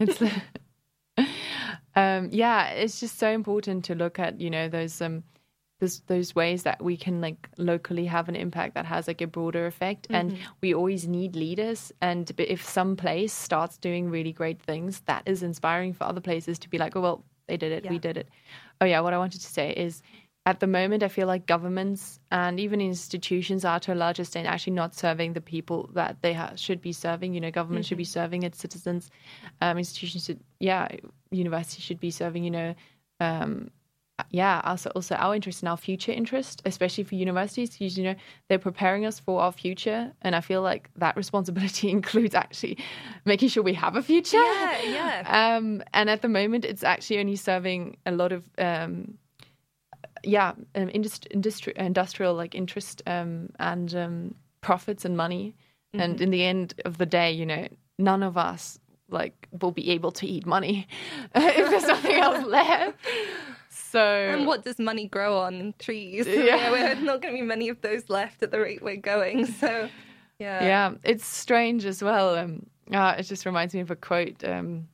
[0.00, 0.22] it's
[1.96, 5.22] um yeah it's just so important to look at you know those um
[5.80, 9.26] those those ways that we can like locally have an impact that has like a
[9.26, 10.08] broader effect.
[10.08, 10.14] Mm-hmm.
[10.14, 11.92] and we always need leaders.
[12.00, 16.58] And if some place starts doing really great things that is inspiring for other places
[16.60, 17.84] to be like oh well they did it.
[17.84, 17.90] Yeah.
[17.90, 18.28] We did it.
[18.80, 19.00] Oh, yeah.
[19.00, 20.02] What I wanted to say is
[20.46, 24.46] at the moment, I feel like governments and even institutions are to a large extent
[24.46, 27.34] actually not serving the people that they ha- should be serving.
[27.34, 27.88] You know, government mm-hmm.
[27.88, 28.20] should be mm-hmm.
[28.20, 29.10] serving its citizens.
[29.60, 30.88] Um, institutions should, yeah,
[31.30, 32.74] universities should be serving, you know,
[33.20, 33.70] um,
[34.30, 38.14] yeah, also also our interest and our future interest, especially for universities, because you know
[38.48, 42.78] they're preparing us for our future, and I feel like that responsibility includes actually
[43.24, 44.36] making sure we have a future.
[44.36, 45.14] Yeah, yeah.
[45.58, 49.16] Um, and at the moment, it's actually only serving a lot of um,
[50.24, 55.54] yeah, um, industri- industri- industrial like interest um, and um, profits and money,
[55.94, 56.02] mm-hmm.
[56.02, 57.66] and in the end of the day, you know,
[57.98, 58.78] none of us
[59.10, 60.86] like will be able to eat money
[61.34, 62.98] if there's nothing else left.
[63.90, 65.74] So and what does money grow on?
[65.78, 66.26] Trees.
[66.26, 68.96] Yeah, yeah we're not going to be many of those left at the rate we're
[68.96, 69.46] going.
[69.46, 69.88] So
[70.38, 72.36] yeah, yeah, it's strange as well.
[72.36, 74.44] Um, uh, it just reminds me of a quote.
[74.44, 74.88] Um,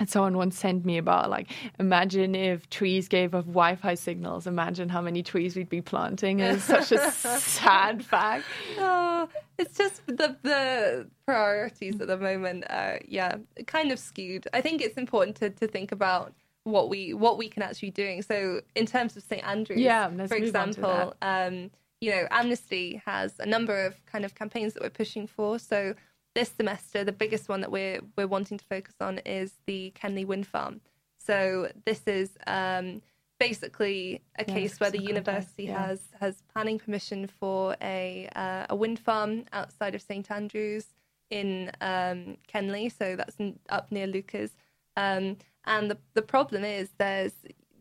[0.00, 4.88] and someone once sent me about like imagine if trees gave off wi-fi signals imagine
[4.88, 8.44] how many trees we'd be planting it's such a sad fact
[8.78, 14.60] oh, it's just the the priorities at the moment are yeah kind of skewed i
[14.60, 16.32] think it's important to, to think about
[16.64, 18.22] what we what we can actually doing.
[18.22, 21.70] So in terms of St Andrews, yeah, for example, um,
[22.00, 25.58] you know, Amnesty has a number of kind of campaigns that we're pushing for.
[25.58, 25.94] So
[26.34, 30.24] this semester, the biggest one that we're we're wanting to focus on is the Kenly
[30.24, 30.80] wind farm.
[31.18, 33.02] So this is um,
[33.38, 35.86] basically a yeah, case where the university yeah.
[35.86, 40.86] has has planning permission for a uh, a wind farm outside of St Andrews
[41.30, 42.90] in um, Kenly.
[42.90, 43.36] So that's
[43.68, 44.50] up near Leuchars.
[44.96, 47.32] Um, and the the problem is there's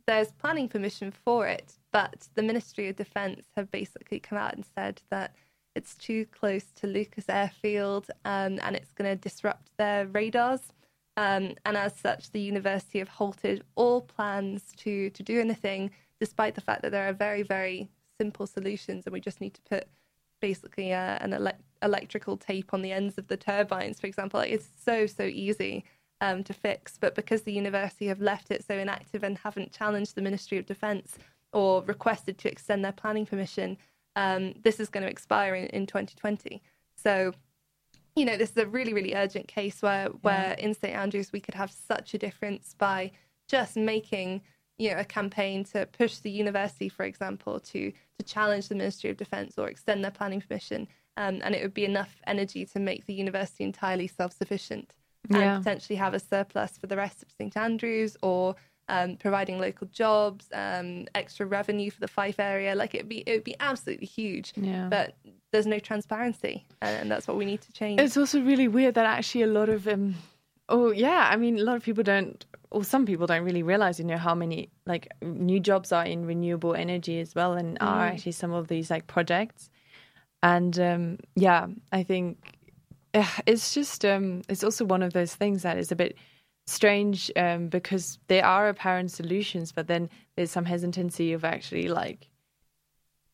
[0.07, 4.65] there's planning permission for it, but the Ministry of Defence have basically come out and
[4.75, 5.35] said that
[5.75, 10.61] it's too close to Leuchars Airfield um, and it's going to disrupt their radars.
[11.17, 16.55] Um, and as such, the university have halted all plans to, to do anything, despite
[16.55, 17.89] the fact that there are very, very
[18.19, 19.87] simple solutions and we just need to put
[20.41, 24.39] basically uh, an ele- electrical tape on the ends of the turbines, for example.
[24.39, 25.85] It's so, so easy
[26.21, 26.97] um, to fix.
[26.97, 30.65] But because the university have left it so inactive and haven't challenged the Ministry of
[30.65, 31.17] Defence
[31.51, 33.77] or requested to extend their planning permission,
[34.15, 36.61] um, this is going to expire in, in 2020.
[36.95, 37.33] So,
[38.15, 40.65] you know, this is a really, really urgent case where, where yeah.
[40.65, 43.11] in St Andrews we could have such a difference by
[43.47, 44.41] just making
[44.77, 49.11] you know a campaign to push the university, for example, to to challenge the Ministry
[49.11, 52.79] of Defence or extend their planning permission, um, and it would be enough energy to
[52.79, 54.95] make the university entirely self-sufficient
[55.29, 55.57] and yeah.
[55.57, 58.55] potentially have a surplus for the rest of St Andrews or
[58.89, 62.75] um, providing local jobs, um, extra revenue for the Fife area.
[62.75, 64.53] Like it'd be it would be absolutely huge.
[64.55, 64.87] Yeah.
[64.89, 65.15] But
[65.51, 68.01] there's no transparency, and that's what we need to change.
[68.01, 70.15] It's also really weird that actually a lot of um,
[70.69, 73.99] oh yeah, I mean a lot of people don't, or some people don't really realize,
[73.99, 77.85] you know, how many like new jobs are in renewable energy as well, and mm.
[77.85, 79.69] are actually some of these like projects.
[80.43, 82.57] And um, yeah, I think
[83.45, 86.17] it's just um, it's also one of those things that is a bit
[86.65, 92.29] strange um, because there are apparent solutions, but then there's some hesitancy of actually like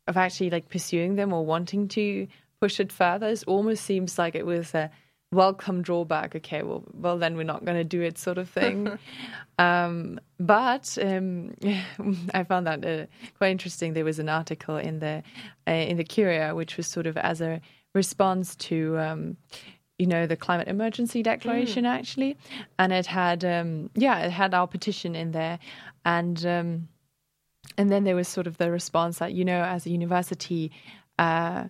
[0.07, 2.27] of actually like pursuing them or wanting to
[2.61, 3.27] push it further.
[3.27, 4.89] It almost seems like it was a
[5.31, 6.35] welcome drawback.
[6.35, 8.97] Okay, well, well then we're not going to do it, sort of thing.
[9.59, 11.53] um, but um,
[12.33, 13.05] I found that uh,
[13.37, 13.93] quite interesting.
[13.93, 15.23] There was an article in the
[15.67, 17.61] uh, in the Curia, which was sort of as a
[17.97, 19.38] response to um,
[19.97, 21.89] you know the climate emergency declaration mm.
[21.89, 22.38] actually
[22.79, 25.60] and it had um, yeah it had our petition in there
[26.05, 26.88] and um,
[27.77, 30.71] and then there was sort of the response that you know as a university
[31.19, 31.65] uh,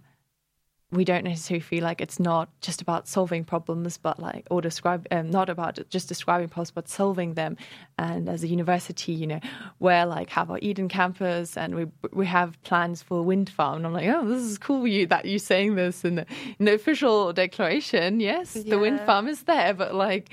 [0.92, 5.06] we don't necessarily feel like it's not just about solving problems, but like, or describe,
[5.12, 7.58] um, not about just describing problems, but solving them.
[8.00, 9.42] And as a university, you know,
[9.80, 13.78] we're like have our Eden campus and we we have plans for a wind farm.
[13.78, 16.26] And I'm like, oh, this is cool you that you're saying this in the,
[16.58, 18.22] in the official declaration.
[18.22, 18.70] Yes, yeah.
[18.70, 20.30] the wind farm is there, but like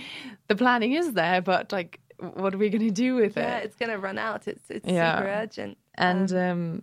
[0.46, 3.46] the planning is there, but like, what are we going to do with yeah, it?
[3.46, 4.46] Yeah, it's going to run out.
[4.46, 5.18] It's, it's yeah.
[5.18, 5.78] super urgent.
[5.96, 6.82] And, um, um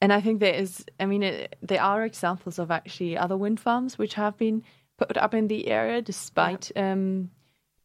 [0.00, 3.60] and I think there is, I mean, it, there are examples of actually other wind
[3.60, 4.62] farms which have been
[4.96, 7.30] put up in the area despite, yeah, um,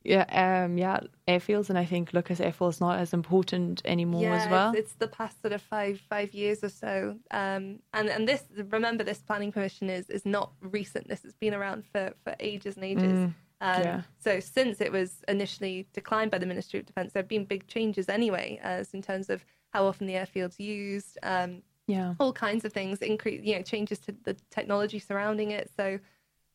[0.04, 1.70] yeah, um, yeah airfields.
[1.70, 4.72] And I think Leuchars Airfield is not as important anymore yeah, as well.
[4.72, 7.18] It's, it's, the past sort of five five years or so.
[7.32, 11.08] Um, and and this, remember, this planning permission is is not recent.
[11.08, 13.04] This has been around for for ages and ages.
[13.04, 13.34] Mm.
[13.62, 14.02] Um, yeah.
[14.20, 17.66] So since it was initially declined by the Ministry of Defence, there have been big
[17.68, 22.64] changes anyway, as in terms of how often the airfield's used, um, yeah all kinds
[22.66, 26.00] of things increase you know changes to the technology surrounding it so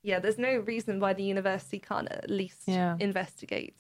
[0.03, 2.97] yeah there's no reason why the university can't at least yeah.
[3.01, 3.75] investigate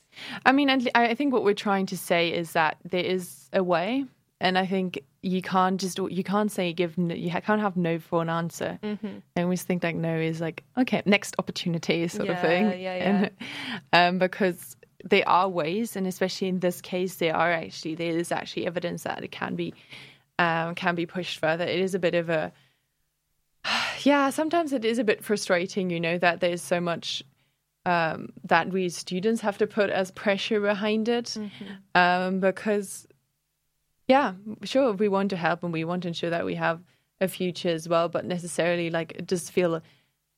[0.44, 4.04] i mean i think what we're trying to say is that there is a way
[4.40, 8.22] and i think you can't just you can't say give you can't have no for
[8.22, 9.18] an answer mm-hmm.
[9.36, 12.96] i always think like no is like okay next opportunity sort yeah, of thing yeah,
[12.96, 13.04] yeah.
[13.04, 13.30] And,
[13.92, 18.32] um, because there are ways and especially in this case there are actually there is
[18.32, 19.74] actually evidence that it can be
[20.38, 21.64] um, can be pushed further.
[21.64, 22.52] It is a bit of a
[24.02, 24.30] yeah.
[24.30, 27.22] Sometimes it is a bit frustrating, you know, that there's so much
[27.86, 31.74] um, that we students have to put as pressure behind it mm-hmm.
[31.94, 33.06] um, because
[34.06, 34.32] yeah,
[34.64, 36.80] sure, we want to help and we want to ensure that we have
[37.20, 39.82] a future as well, but necessarily like it just feel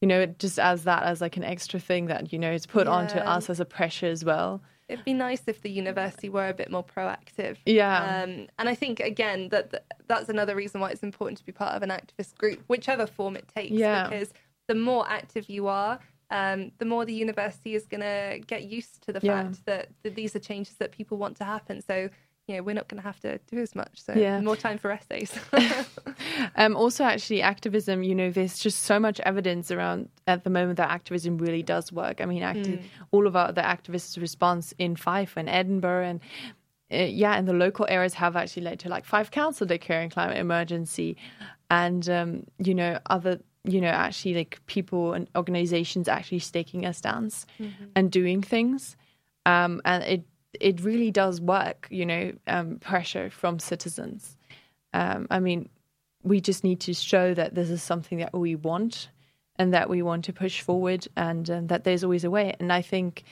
[0.00, 2.66] you know, it just as that as like an extra thing that, you know, is
[2.66, 2.92] put yeah.
[2.92, 4.62] onto us as a pressure as well.
[4.90, 7.56] It'd be nice if the university were a bit more proactive.
[7.64, 8.22] Yeah.
[8.22, 11.52] Um, and I think again that, that that's another reason why it's important to be
[11.52, 13.72] part of an activist group, whichever form it takes.
[13.72, 14.08] Yeah.
[14.08, 14.32] Because
[14.66, 15.98] the more active you are,
[16.30, 19.44] um, the more the university is going to get used to the yeah.
[19.44, 21.80] fact that, that these are changes that people want to happen.
[21.80, 22.08] So
[22.50, 24.02] you know, we're not going to have to do as much.
[24.02, 24.40] So yeah.
[24.40, 25.32] more time for essays.
[26.56, 30.76] um, also, actually, activism, you know, there's just so much evidence around at the moment
[30.78, 32.20] that activism really does work.
[32.20, 32.84] I mean, acti- mm.
[33.12, 36.20] all of our, the activists' response in Fife and Edinburgh and
[36.92, 40.38] uh, yeah, and the local areas have actually led to like Fife council declaring climate
[40.38, 41.16] emergency,
[41.70, 46.92] and um, you know other you know actually like people and organizations actually staking a
[46.92, 47.84] stance mm-hmm.
[47.94, 48.96] and doing things,
[49.46, 50.24] um, and it
[50.54, 51.86] it really does work.
[51.90, 54.36] You know, um, pressure from citizens.
[54.92, 55.68] Um, I mean,
[56.22, 59.08] we just need to show that this is something that we want
[59.56, 62.54] and that we want to push forward, and um, that there's always a way.
[62.58, 63.24] And I think,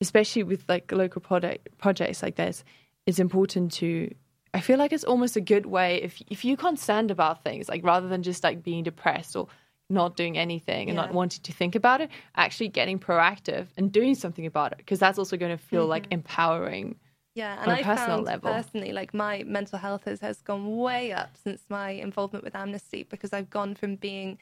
[0.00, 2.64] especially with like local project projects like this
[3.06, 4.14] it's important to
[4.52, 7.68] I feel like it's almost a good way if if you can't stand about things,
[7.68, 9.48] like rather than just like being depressed or
[9.90, 11.02] not doing anything and yeah.
[11.04, 14.98] not wanting to think about it, actually getting proactive and doing something about it because
[14.98, 15.90] that's also going to feel mm-hmm.
[15.90, 16.96] like empowering.
[17.34, 18.52] Yeah, and I found level.
[18.52, 23.02] personally, like my mental health has, has gone way up since my involvement with Amnesty
[23.02, 24.38] because I've gone from being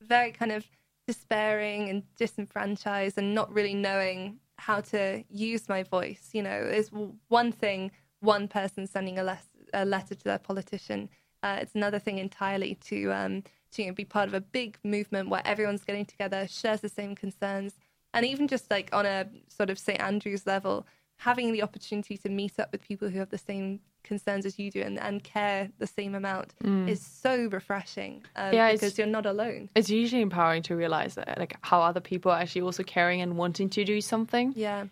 [0.00, 0.66] very kind of
[1.06, 6.30] despairing and disenfranchised and not really knowing how to use my voice.
[6.32, 6.90] You know, it's
[7.28, 11.10] one thing, one person sending a, les- a letter to their politician.
[11.42, 14.78] Uh, it's another thing entirely to um, to you know, be part of a big
[14.84, 17.74] movement where everyone's getting together, shares the same concerns,
[18.14, 20.86] and even just like on a sort of St Andrews level,
[21.18, 24.70] having the opportunity to meet up with people who have the same concerns as you
[24.70, 26.88] do and, and care the same amount mm.
[26.88, 29.68] is so refreshing um, yeah, because you're not alone.
[29.74, 33.36] It's usually empowering to realize that like how other people are actually also caring and
[33.36, 34.54] wanting to do something.
[34.56, 34.86] Yeah.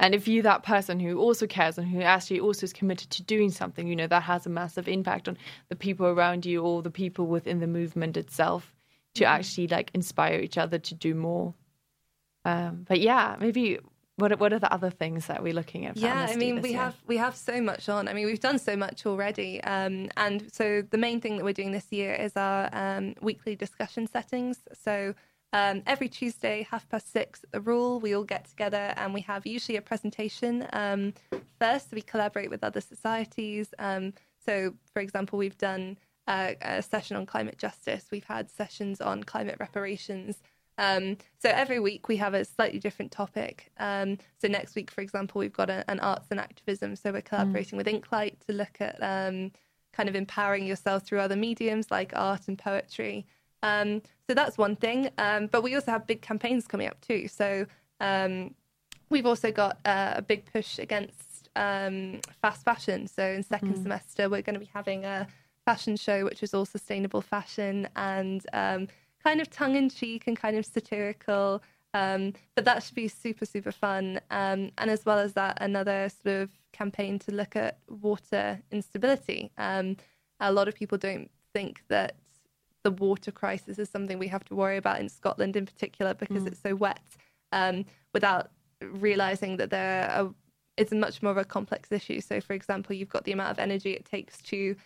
[0.00, 3.22] And if you're that person who also cares and who actually also is committed to
[3.22, 5.38] doing something, you know, that has a massive impact on
[5.68, 8.74] the people around you or the people within the movement itself
[9.14, 9.32] to mm-hmm.
[9.32, 11.54] actually like inspire each other to do more.
[12.44, 13.78] Um, but yeah, maybe
[14.16, 15.96] what what are the other things that we're looking at?
[15.96, 16.78] Yeah, I mean, we year?
[16.78, 18.06] have we have so much on.
[18.06, 21.52] I mean, we've done so much already, um, and so the main thing that we're
[21.52, 24.58] doing this year is our um, weekly discussion settings.
[24.72, 25.14] So
[25.54, 29.20] um, every Tuesday, half past six, at the rule, we all get together and we
[29.20, 30.66] have usually a presentation.
[30.72, 31.14] Um,
[31.60, 33.72] first, we collaborate with other societies.
[33.78, 35.96] Um, so, for example, we've done
[36.28, 38.06] a, a session on climate justice.
[38.10, 40.42] We've had sessions on climate reparations.
[40.76, 43.70] Um, so every week we have a slightly different topic.
[43.78, 46.96] Um, so next week, for example, we've got a, an arts and activism.
[46.96, 47.26] So we're mm.
[47.26, 47.84] collaborating mm.
[47.84, 49.52] with Inklight to look at um,
[49.92, 53.24] kind of empowering yourself through other mediums like art and poetry.
[53.64, 55.10] Um, so that's one thing.
[55.18, 57.26] Um, but we also have big campaigns coming up too.
[57.26, 57.66] So
[58.00, 58.54] um,
[59.10, 63.08] we've also got uh, a big push against fast fashion.
[63.08, 63.82] So in second mm.
[63.82, 65.26] semester, we're going to be having a
[65.64, 70.56] fashion show, which is all sustainable fashion and kind of tongue in cheek and kind
[70.56, 71.62] of satirical.
[71.94, 74.20] Um, but that should be super, super fun.
[74.30, 79.52] Um, and as well as that, another sort of campaign to look at water instability.
[79.56, 79.96] Um,
[80.40, 82.16] a lot of people don't think that
[82.84, 86.44] the water crisis is something we have to worry about in Scotland in particular because
[86.44, 86.48] mm.
[86.48, 87.00] it's so wet,
[87.50, 90.32] um, without realizing that there are,
[90.76, 92.20] it's much more of a complex issue.
[92.20, 94.76] So, for example, you've got the amount of energy it takes to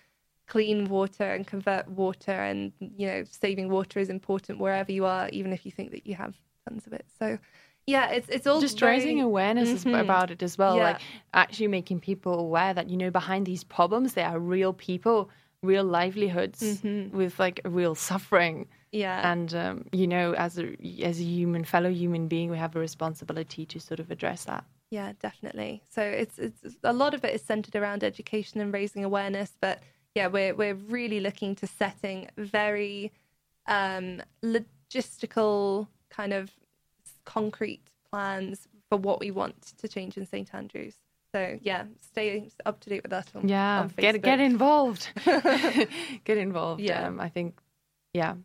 [0.46, 5.28] clean water and convert water and you know saving water is important wherever you are
[5.28, 6.34] even if you think that you have
[6.66, 7.38] tons of it so
[7.86, 8.96] yeah it's it's all just very...
[8.96, 9.94] raising awareness mm-hmm.
[9.94, 10.84] about it as well yeah.
[10.84, 11.00] like
[11.34, 15.28] actually making people aware that you know behind these problems there are real people
[15.62, 17.16] real livelihoods mm-hmm.
[17.16, 21.90] with like real suffering yeah and um, you know as a as a human fellow
[21.90, 26.38] human being we have a responsibility to sort of address that yeah definitely so it's
[26.38, 29.80] it's a lot of it is centered around education and raising awareness but
[30.18, 33.12] yeah, we're we're really looking to setting very
[33.66, 36.50] um, logistical kind of
[37.24, 40.96] concrete plans for what we want to change in St Andrews.
[41.32, 43.26] So yeah, stay up to date with us.
[43.34, 45.08] On, yeah, on get get involved.
[45.24, 46.80] get involved.
[46.80, 47.58] Yeah, um, I think.
[48.14, 48.36] Yeah,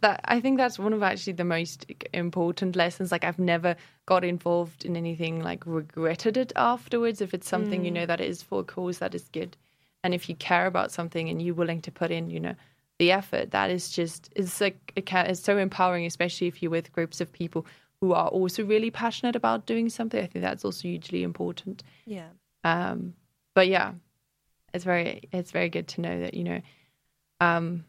[0.00, 3.12] that I think that's one of actually the most important lessons.
[3.12, 3.76] Like I've never
[4.06, 7.20] got involved in anything like regretted it afterwards.
[7.20, 7.84] If it's something mm.
[7.86, 9.56] you know that is for a cause that is good
[10.02, 12.54] and if you care about something and you're willing to put in you know
[12.98, 16.70] the effort that is just it's like it can, it's so empowering especially if you're
[16.70, 17.66] with groups of people
[18.00, 20.22] who are also really passionate about doing something.
[20.22, 21.82] I think that's also hugely important.
[22.06, 22.28] Yeah.
[22.64, 23.14] Um
[23.54, 23.92] but yeah
[24.72, 26.60] it's very it's very good to know that you know
[27.40, 27.84] um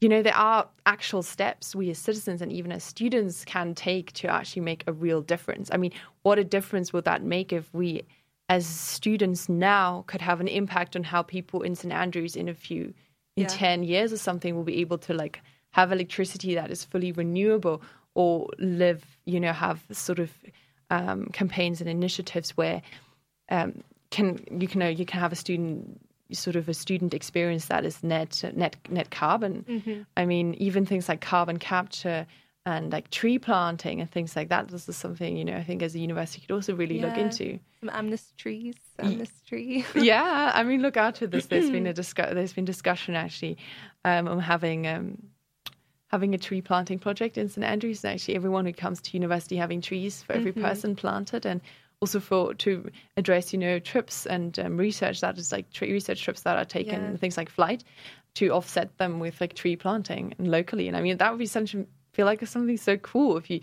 [0.00, 4.12] you know there are actual steps we as citizens and even as students can take
[4.12, 5.70] to actually make a real difference.
[5.72, 5.92] I mean
[6.22, 8.02] what a difference would that make if we
[8.48, 12.54] as students now could have an impact on how people in St Andrews in a
[12.54, 12.94] few
[13.36, 13.48] in yeah.
[13.48, 15.42] 10 years or something will be able to like
[15.72, 17.82] have electricity that is fully renewable
[18.16, 20.30] or live you know have sort of
[20.90, 22.82] um, campaigns and initiatives where
[23.50, 26.00] um, can you can you can have a student
[26.32, 29.64] sort of a student experience that is net net net carbon.
[29.68, 30.02] Mm-hmm.
[30.16, 32.26] I mean, even things like carbon capture
[32.64, 34.68] and like tree planting and things like that.
[34.68, 37.06] This is something you know I think as a university could also really yeah.
[37.06, 37.58] look into.
[37.80, 39.84] Some amnesty trees, amnesty.
[39.94, 41.46] yeah, I mean, look out for this.
[41.46, 42.32] There's been a discuss.
[42.32, 43.58] There's been discussion actually
[44.04, 44.86] um, on having.
[44.86, 45.18] Um,
[46.08, 49.56] having a tree planting project in St Andrews, and actually everyone who comes to university
[49.56, 50.62] having trees for every mm-hmm.
[50.62, 51.60] person planted, and
[52.00, 56.22] also for to address you know trips and um, research that is like tree research
[56.22, 57.16] trips that are taken, yeah.
[57.16, 57.84] things like flight,
[58.34, 60.88] to offset them with like tree planting and locally.
[60.88, 61.74] And I mean that would be such
[62.12, 63.60] feel like something so cool if you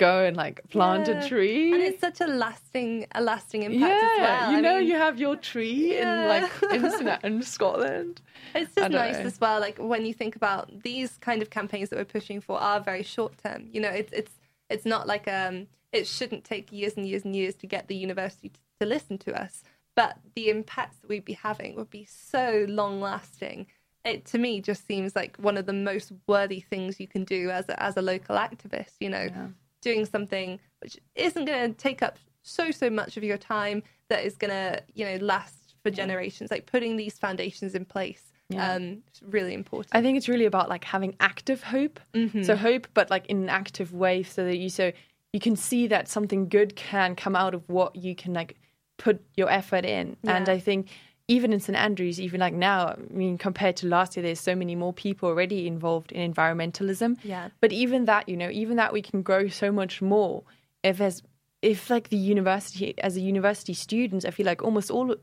[0.00, 1.22] go and like plant yeah.
[1.22, 1.72] a tree.
[1.72, 4.52] And it's such a lasting a lasting impact yeah, well.
[4.52, 6.22] You I know mean, you have your tree yeah.
[6.22, 8.22] in like in, in Scotland.
[8.54, 9.24] It's just nice know.
[9.24, 12.58] as well, like when you think about these kind of campaigns that we're pushing for
[12.58, 13.68] are very short term.
[13.70, 14.32] You know, it's it's
[14.70, 17.96] it's not like um it shouldn't take years and years and years to get the
[17.96, 19.62] university to, to listen to us.
[19.94, 23.66] But the impacts that we'd be having would be so long lasting
[24.04, 27.50] it to me just seems like one of the most worthy things you can do
[27.50, 28.92] as a, as a local activist.
[28.98, 29.48] You know, yeah.
[29.80, 34.24] Doing something which isn't going to take up so so much of your time that
[34.24, 36.50] is going to you know last for generations.
[36.50, 38.32] Like putting these foundations in place.
[38.48, 38.72] Yeah.
[38.72, 39.94] Um, it's really important.
[39.94, 42.00] I think it's really about like having active hope.
[42.14, 42.42] Mm-hmm.
[42.42, 44.92] So hope, but like in an active way, so that you so
[45.32, 48.56] you can see that something good can come out of what you can like
[48.98, 50.16] put your effort in.
[50.22, 50.36] Yeah.
[50.36, 50.88] And I think
[51.30, 54.56] even in St Andrews, even like now, I mean, compared to last year, there's so
[54.56, 57.18] many more people already involved in environmentalism.
[57.22, 57.50] Yeah.
[57.60, 60.42] But even that, you know, even that we can grow so much more
[60.82, 61.22] if as
[61.62, 65.14] if like the university as a university students, I feel like almost all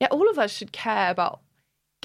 [0.00, 1.40] yeah, all of us should care about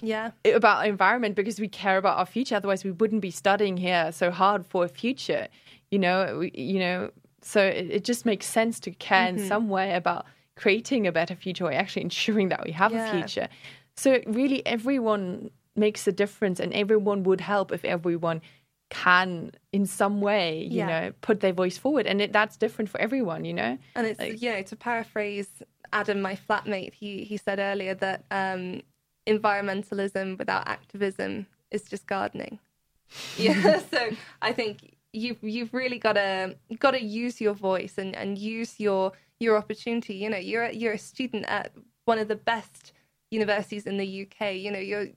[0.02, 2.56] yeah about environment because we care about our future.
[2.56, 5.50] Otherwise, we wouldn't be studying here so hard for a future.
[5.92, 9.40] You know, we, you know, so it, it, just makes sense to care mm-hmm.
[9.40, 10.26] in some way about
[10.60, 13.08] creating a better future or actually ensuring that we have yeah.
[13.08, 13.48] a future.
[13.96, 18.42] So really everyone makes a difference and everyone would help if everyone
[18.90, 20.88] can in some way you yeah.
[20.88, 24.20] know put their voice forward and it, that's different for everyone you know and it's
[24.20, 25.48] like, you know to paraphrase
[25.94, 28.82] adam my flatmate he he said earlier that um,
[29.28, 32.58] environmentalism without activism is just gardening
[33.38, 34.10] yeah so
[34.42, 38.80] i think you've you've really got to got to use your voice and and use
[38.80, 40.16] your your opportunity.
[40.16, 41.72] You know, you're you're a student at
[42.06, 42.94] one of the best
[43.32, 44.56] universities in the UK.
[44.56, 45.08] You know, you're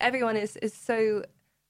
[0.00, 1.24] everyone is is so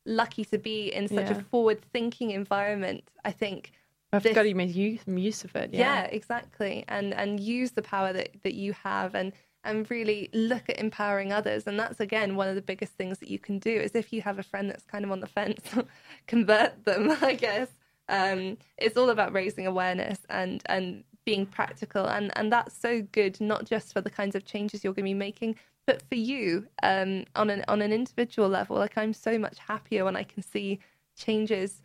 [0.06, 1.38] lucky to be in such yeah.
[1.38, 3.04] a forward thinking environment.
[3.24, 3.72] I think.
[4.12, 5.72] I've this, got to make use, use of it.
[5.72, 6.02] Yeah.
[6.02, 9.32] yeah, exactly, and and use the power that that you have, and
[9.64, 11.66] and really look at empowering others.
[11.66, 14.22] And that's again one of the biggest things that you can do is if you
[14.22, 15.60] have a friend that's kind of on the fence,
[16.26, 17.16] convert them.
[17.22, 17.68] I guess
[18.10, 23.40] um, it's all about raising awareness and and being practical and and that's so good
[23.40, 25.54] not just for the kinds of changes you're going to be making
[25.86, 30.04] but for you um, on an on an individual level like i'm so much happier
[30.04, 30.80] when i can see
[31.16, 31.82] changes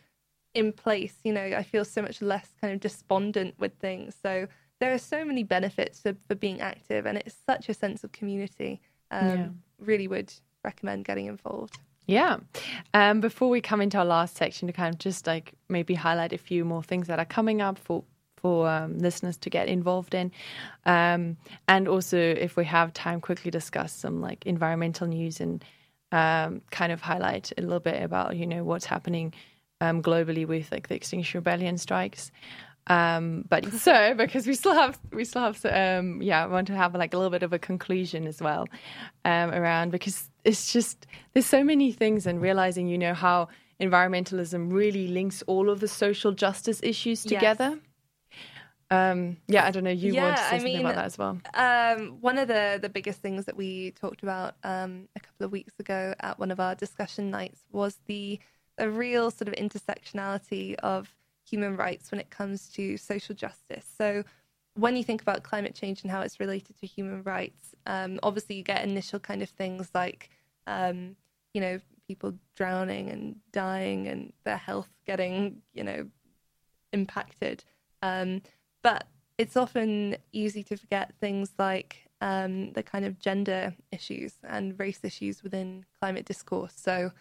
[0.54, 4.48] in place you know i feel so much less kind of despondent with things so
[4.86, 8.12] there are so many benefits for, for being active and it's such a sense of
[8.12, 8.80] community
[9.10, 9.48] um, yeah.
[9.80, 10.32] really would
[10.64, 12.38] recommend getting involved yeah.
[12.94, 16.34] Um, before we come into our last section to kind of just like maybe highlight
[16.34, 18.04] a few more things that are coming up for
[18.36, 20.32] for um, listeners to get involved in.
[20.86, 21.36] Um,
[21.68, 25.66] and also, if we have time, quickly discuss some like environmental news and
[26.12, 29.34] um, kind of highlight a little bit about, you know, what's happening
[29.82, 32.32] um, globally with like the Extinction Rebellion strikes.
[32.88, 36.76] Um, but so because we still have we still have um, yeah I want to
[36.76, 38.68] have like a little bit of a conclusion as well
[39.24, 43.48] um, around because it's just there's so many things and realizing you know how
[43.82, 47.72] environmentalism really links all of the social justice issues together.
[47.72, 47.80] Yes.
[48.92, 49.90] Um, yeah, I don't know.
[49.90, 51.40] You yeah, want to say something mean, about that as well?
[51.56, 55.52] Um, one of the the biggest things that we talked about um, a couple of
[55.52, 58.40] weeks ago at one of our discussion nights was the
[58.78, 61.10] a real sort of intersectionality of
[61.48, 63.86] human rights when it comes to social justice.
[63.98, 64.24] So
[64.76, 68.56] when you think about climate change and how it's related to human rights, um, obviously
[68.56, 70.30] you get initial kind of things like,
[70.68, 71.16] um,
[71.54, 76.08] you know, people drowning and dying and their health getting, you know,
[76.92, 77.64] impacted.
[78.02, 78.42] Um,
[78.84, 84.80] but it's often easy to forget things like um, the kind of gender issues and
[84.80, 86.74] race issues within climate discourse.
[86.76, 87.12] So,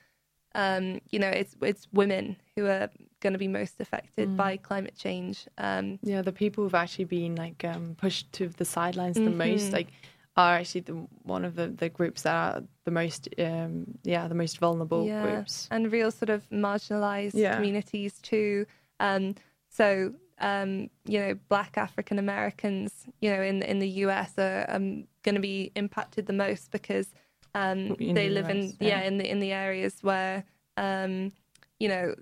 [0.54, 2.88] um, you know, it's it's women who are
[3.20, 4.36] going to be most affected mm.
[4.36, 5.46] by climate change.
[5.58, 9.24] Um, yeah, the people who've actually been like um, pushed to the sidelines mm-hmm.
[9.38, 9.88] the most, like,
[10.36, 14.34] are actually the one of the, the groups that are the most, um, yeah, the
[14.34, 15.22] most vulnerable yeah.
[15.22, 17.54] groups and real sort of marginalized yeah.
[17.54, 18.66] communities too.
[19.00, 19.34] Um,
[19.68, 25.06] so um, you know, Black African Americans, you know, in in the US are um,
[25.22, 27.14] going to be impacted the most because
[27.54, 28.88] um, they the live US, in yeah.
[28.88, 29.02] yeah.
[29.02, 30.44] in the in the areas where
[30.76, 31.32] um,
[31.78, 32.14] you know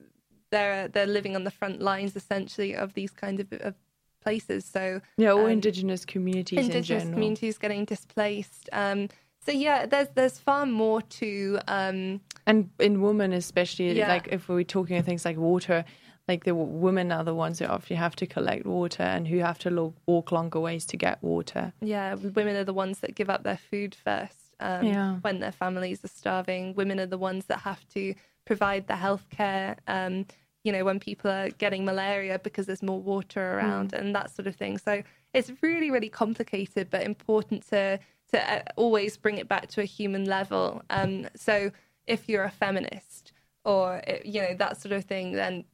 [0.50, 3.74] they're they're living on the front lines essentially of these kind of, of
[4.22, 4.64] places.
[4.64, 8.68] So yeah, all um, indigenous communities, indigenous in communities getting displaced.
[8.72, 9.08] Um,
[9.44, 14.08] so yeah, there's there's far more to um, and in women especially yeah.
[14.08, 15.84] like if we're talking of things like water
[16.28, 19.58] like the women are the ones who often have to collect water and who have
[19.58, 21.72] to walk longer ways to get water.
[21.80, 25.14] Yeah, women are the ones that give up their food first um, yeah.
[25.16, 26.74] when their families are starving.
[26.74, 29.76] Women are the ones that have to provide the healthcare.
[29.86, 30.26] Um,
[30.64, 33.98] you know, when people are getting malaria because there's more water around mm.
[33.98, 34.78] and that sort of thing.
[34.78, 35.02] So
[35.34, 37.98] it's really, really complicated, but important to
[38.32, 40.82] to uh, always bring it back to a human level.
[40.88, 41.70] Um, so
[42.06, 43.32] if you're a feminist
[43.64, 45.64] or uh, you know that sort of thing, then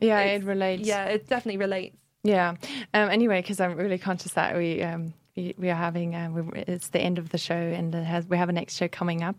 [0.00, 0.86] yeah, it relates.
[0.86, 1.96] Yeah, it definitely relates.
[2.24, 2.56] Yeah.
[2.94, 5.14] Um, anyway, because I'm really conscious that we um,
[5.58, 8.48] we, are having uh, we, it's the end of the show and has, we have
[8.48, 9.36] a next show coming up.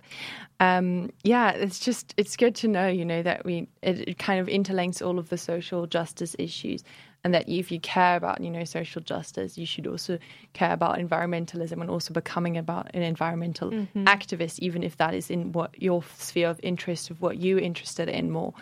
[0.59, 4.39] Um, yeah, it's just it's good to know, you know, that we it, it, kind
[4.39, 6.83] of interlinks all of the social justice issues,
[7.23, 10.19] and that if you care about you know social justice, you should also
[10.53, 14.03] care about environmentalism and also becoming about an environmental mm-hmm.
[14.05, 18.09] activist, even if that is in what your sphere of interest of what you're interested
[18.09, 18.53] in more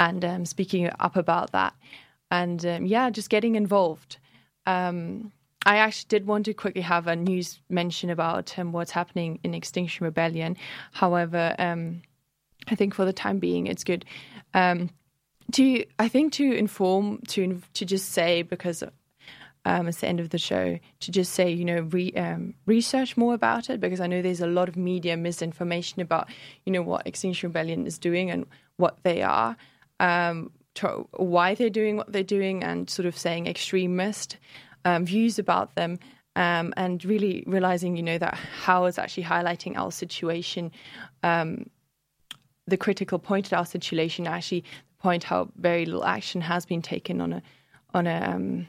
[0.00, 1.74] and um, speaking up about that.
[2.30, 4.16] And um, yeah, just getting involved.
[4.66, 5.30] Um,
[5.66, 9.54] I actually did want to quickly have a news mention about um, what's happening in
[9.54, 10.56] Extinction Rebellion.
[10.92, 12.02] However, um,
[12.68, 14.04] I think for the time being, it's good
[14.54, 14.90] um,
[15.52, 18.82] to I think to inform to to just say because
[19.66, 23.18] um, it's the end of the show to just say, you know, re, um, research
[23.18, 26.28] more about it because I know there's a lot of media misinformation about,
[26.64, 28.46] you know, what Extinction Rebellion is doing and
[28.78, 29.58] what they are
[30.00, 30.50] um,
[31.12, 34.38] why they're doing what they're doing and sort of saying extremist
[34.84, 35.98] um, views about them.
[36.36, 40.70] Um, and really realizing, you know, that how is actually highlighting our situation,
[41.24, 41.68] um,
[42.68, 46.82] the critical point at our situation, actually the point how very little action has been
[46.82, 47.42] taken on a
[47.92, 48.68] on a um,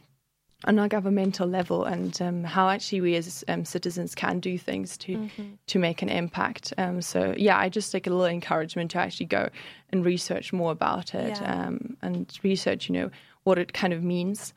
[0.66, 4.96] on a governmental level and um, how actually we as um, citizens can do things
[4.98, 5.44] to mm-hmm.
[5.68, 6.74] to make an impact.
[6.78, 9.50] Um, so yeah, I just take a little encouragement to actually go
[9.92, 11.68] and research more about it yeah.
[11.68, 13.12] Um, and research, you know,
[13.44, 14.54] what it kind of means.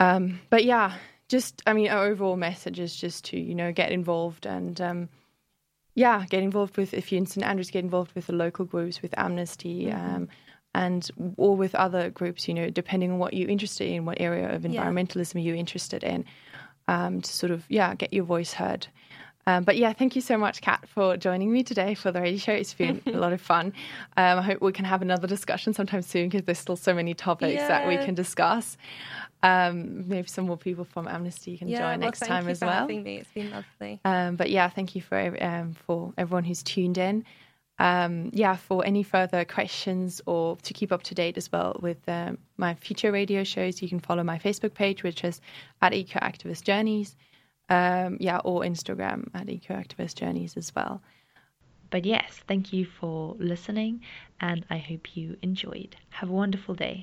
[0.00, 0.96] Um, but yeah,
[1.28, 5.08] just I mean, our overall message is just to you know get involved and um,
[5.94, 9.02] yeah, get involved with if you're in St Andrews, get involved with the local groups,
[9.02, 9.86] with Amnesty.
[9.86, 10.24] Mm-hmm
[10.74, 14.54] and or with other groups, you know, depending on what you're interested in, what area
[14.54, 15.40] of environmentalism yeah.
[15.40, 16.24] you're interested in,
[16.88, 18.86] um, to sort of yeah get your voice heard.
[19.50, 22.38] Um, but yeah, thank you so much, Kat, for joining me today for the radio
[22.38, 22.52] show.
[22.52, 23.72] It's been a lot of fun.
[24.16, 27.14] Um, I hope we can have another discussion sometime soon because there's still so many
[27.14, 27.68] topics yeah.
[27.68, 28.76] that we can discuss.
[29.42, 32.70] Um, maybe some more people from Amnesty can yeah, join well, next time as well.
[32.70, 33.16] Having me.
[33.18, 34.00] It's been lovely.
[34.04, 37.24] Um, but yeah, thank you for um, for everyone who's tuned in
[37.80, 42.06] um, yeah, for any further questions or to keep up to date as well with
[42.08, 45.40] um, my future radio shows, you can follow my Facebook page, which is
[45.80, 47.16] at Eco Activist Journeys.
[47.70, 51.00] Um, yeah, or Instagram at Eco Activist Journeys as well.
[51.90, 54.02] But yes, thank you for listening,
[54.40, 55.96] and I hope you enjoyed.
[56.10, 56.98] Have a wonderful day.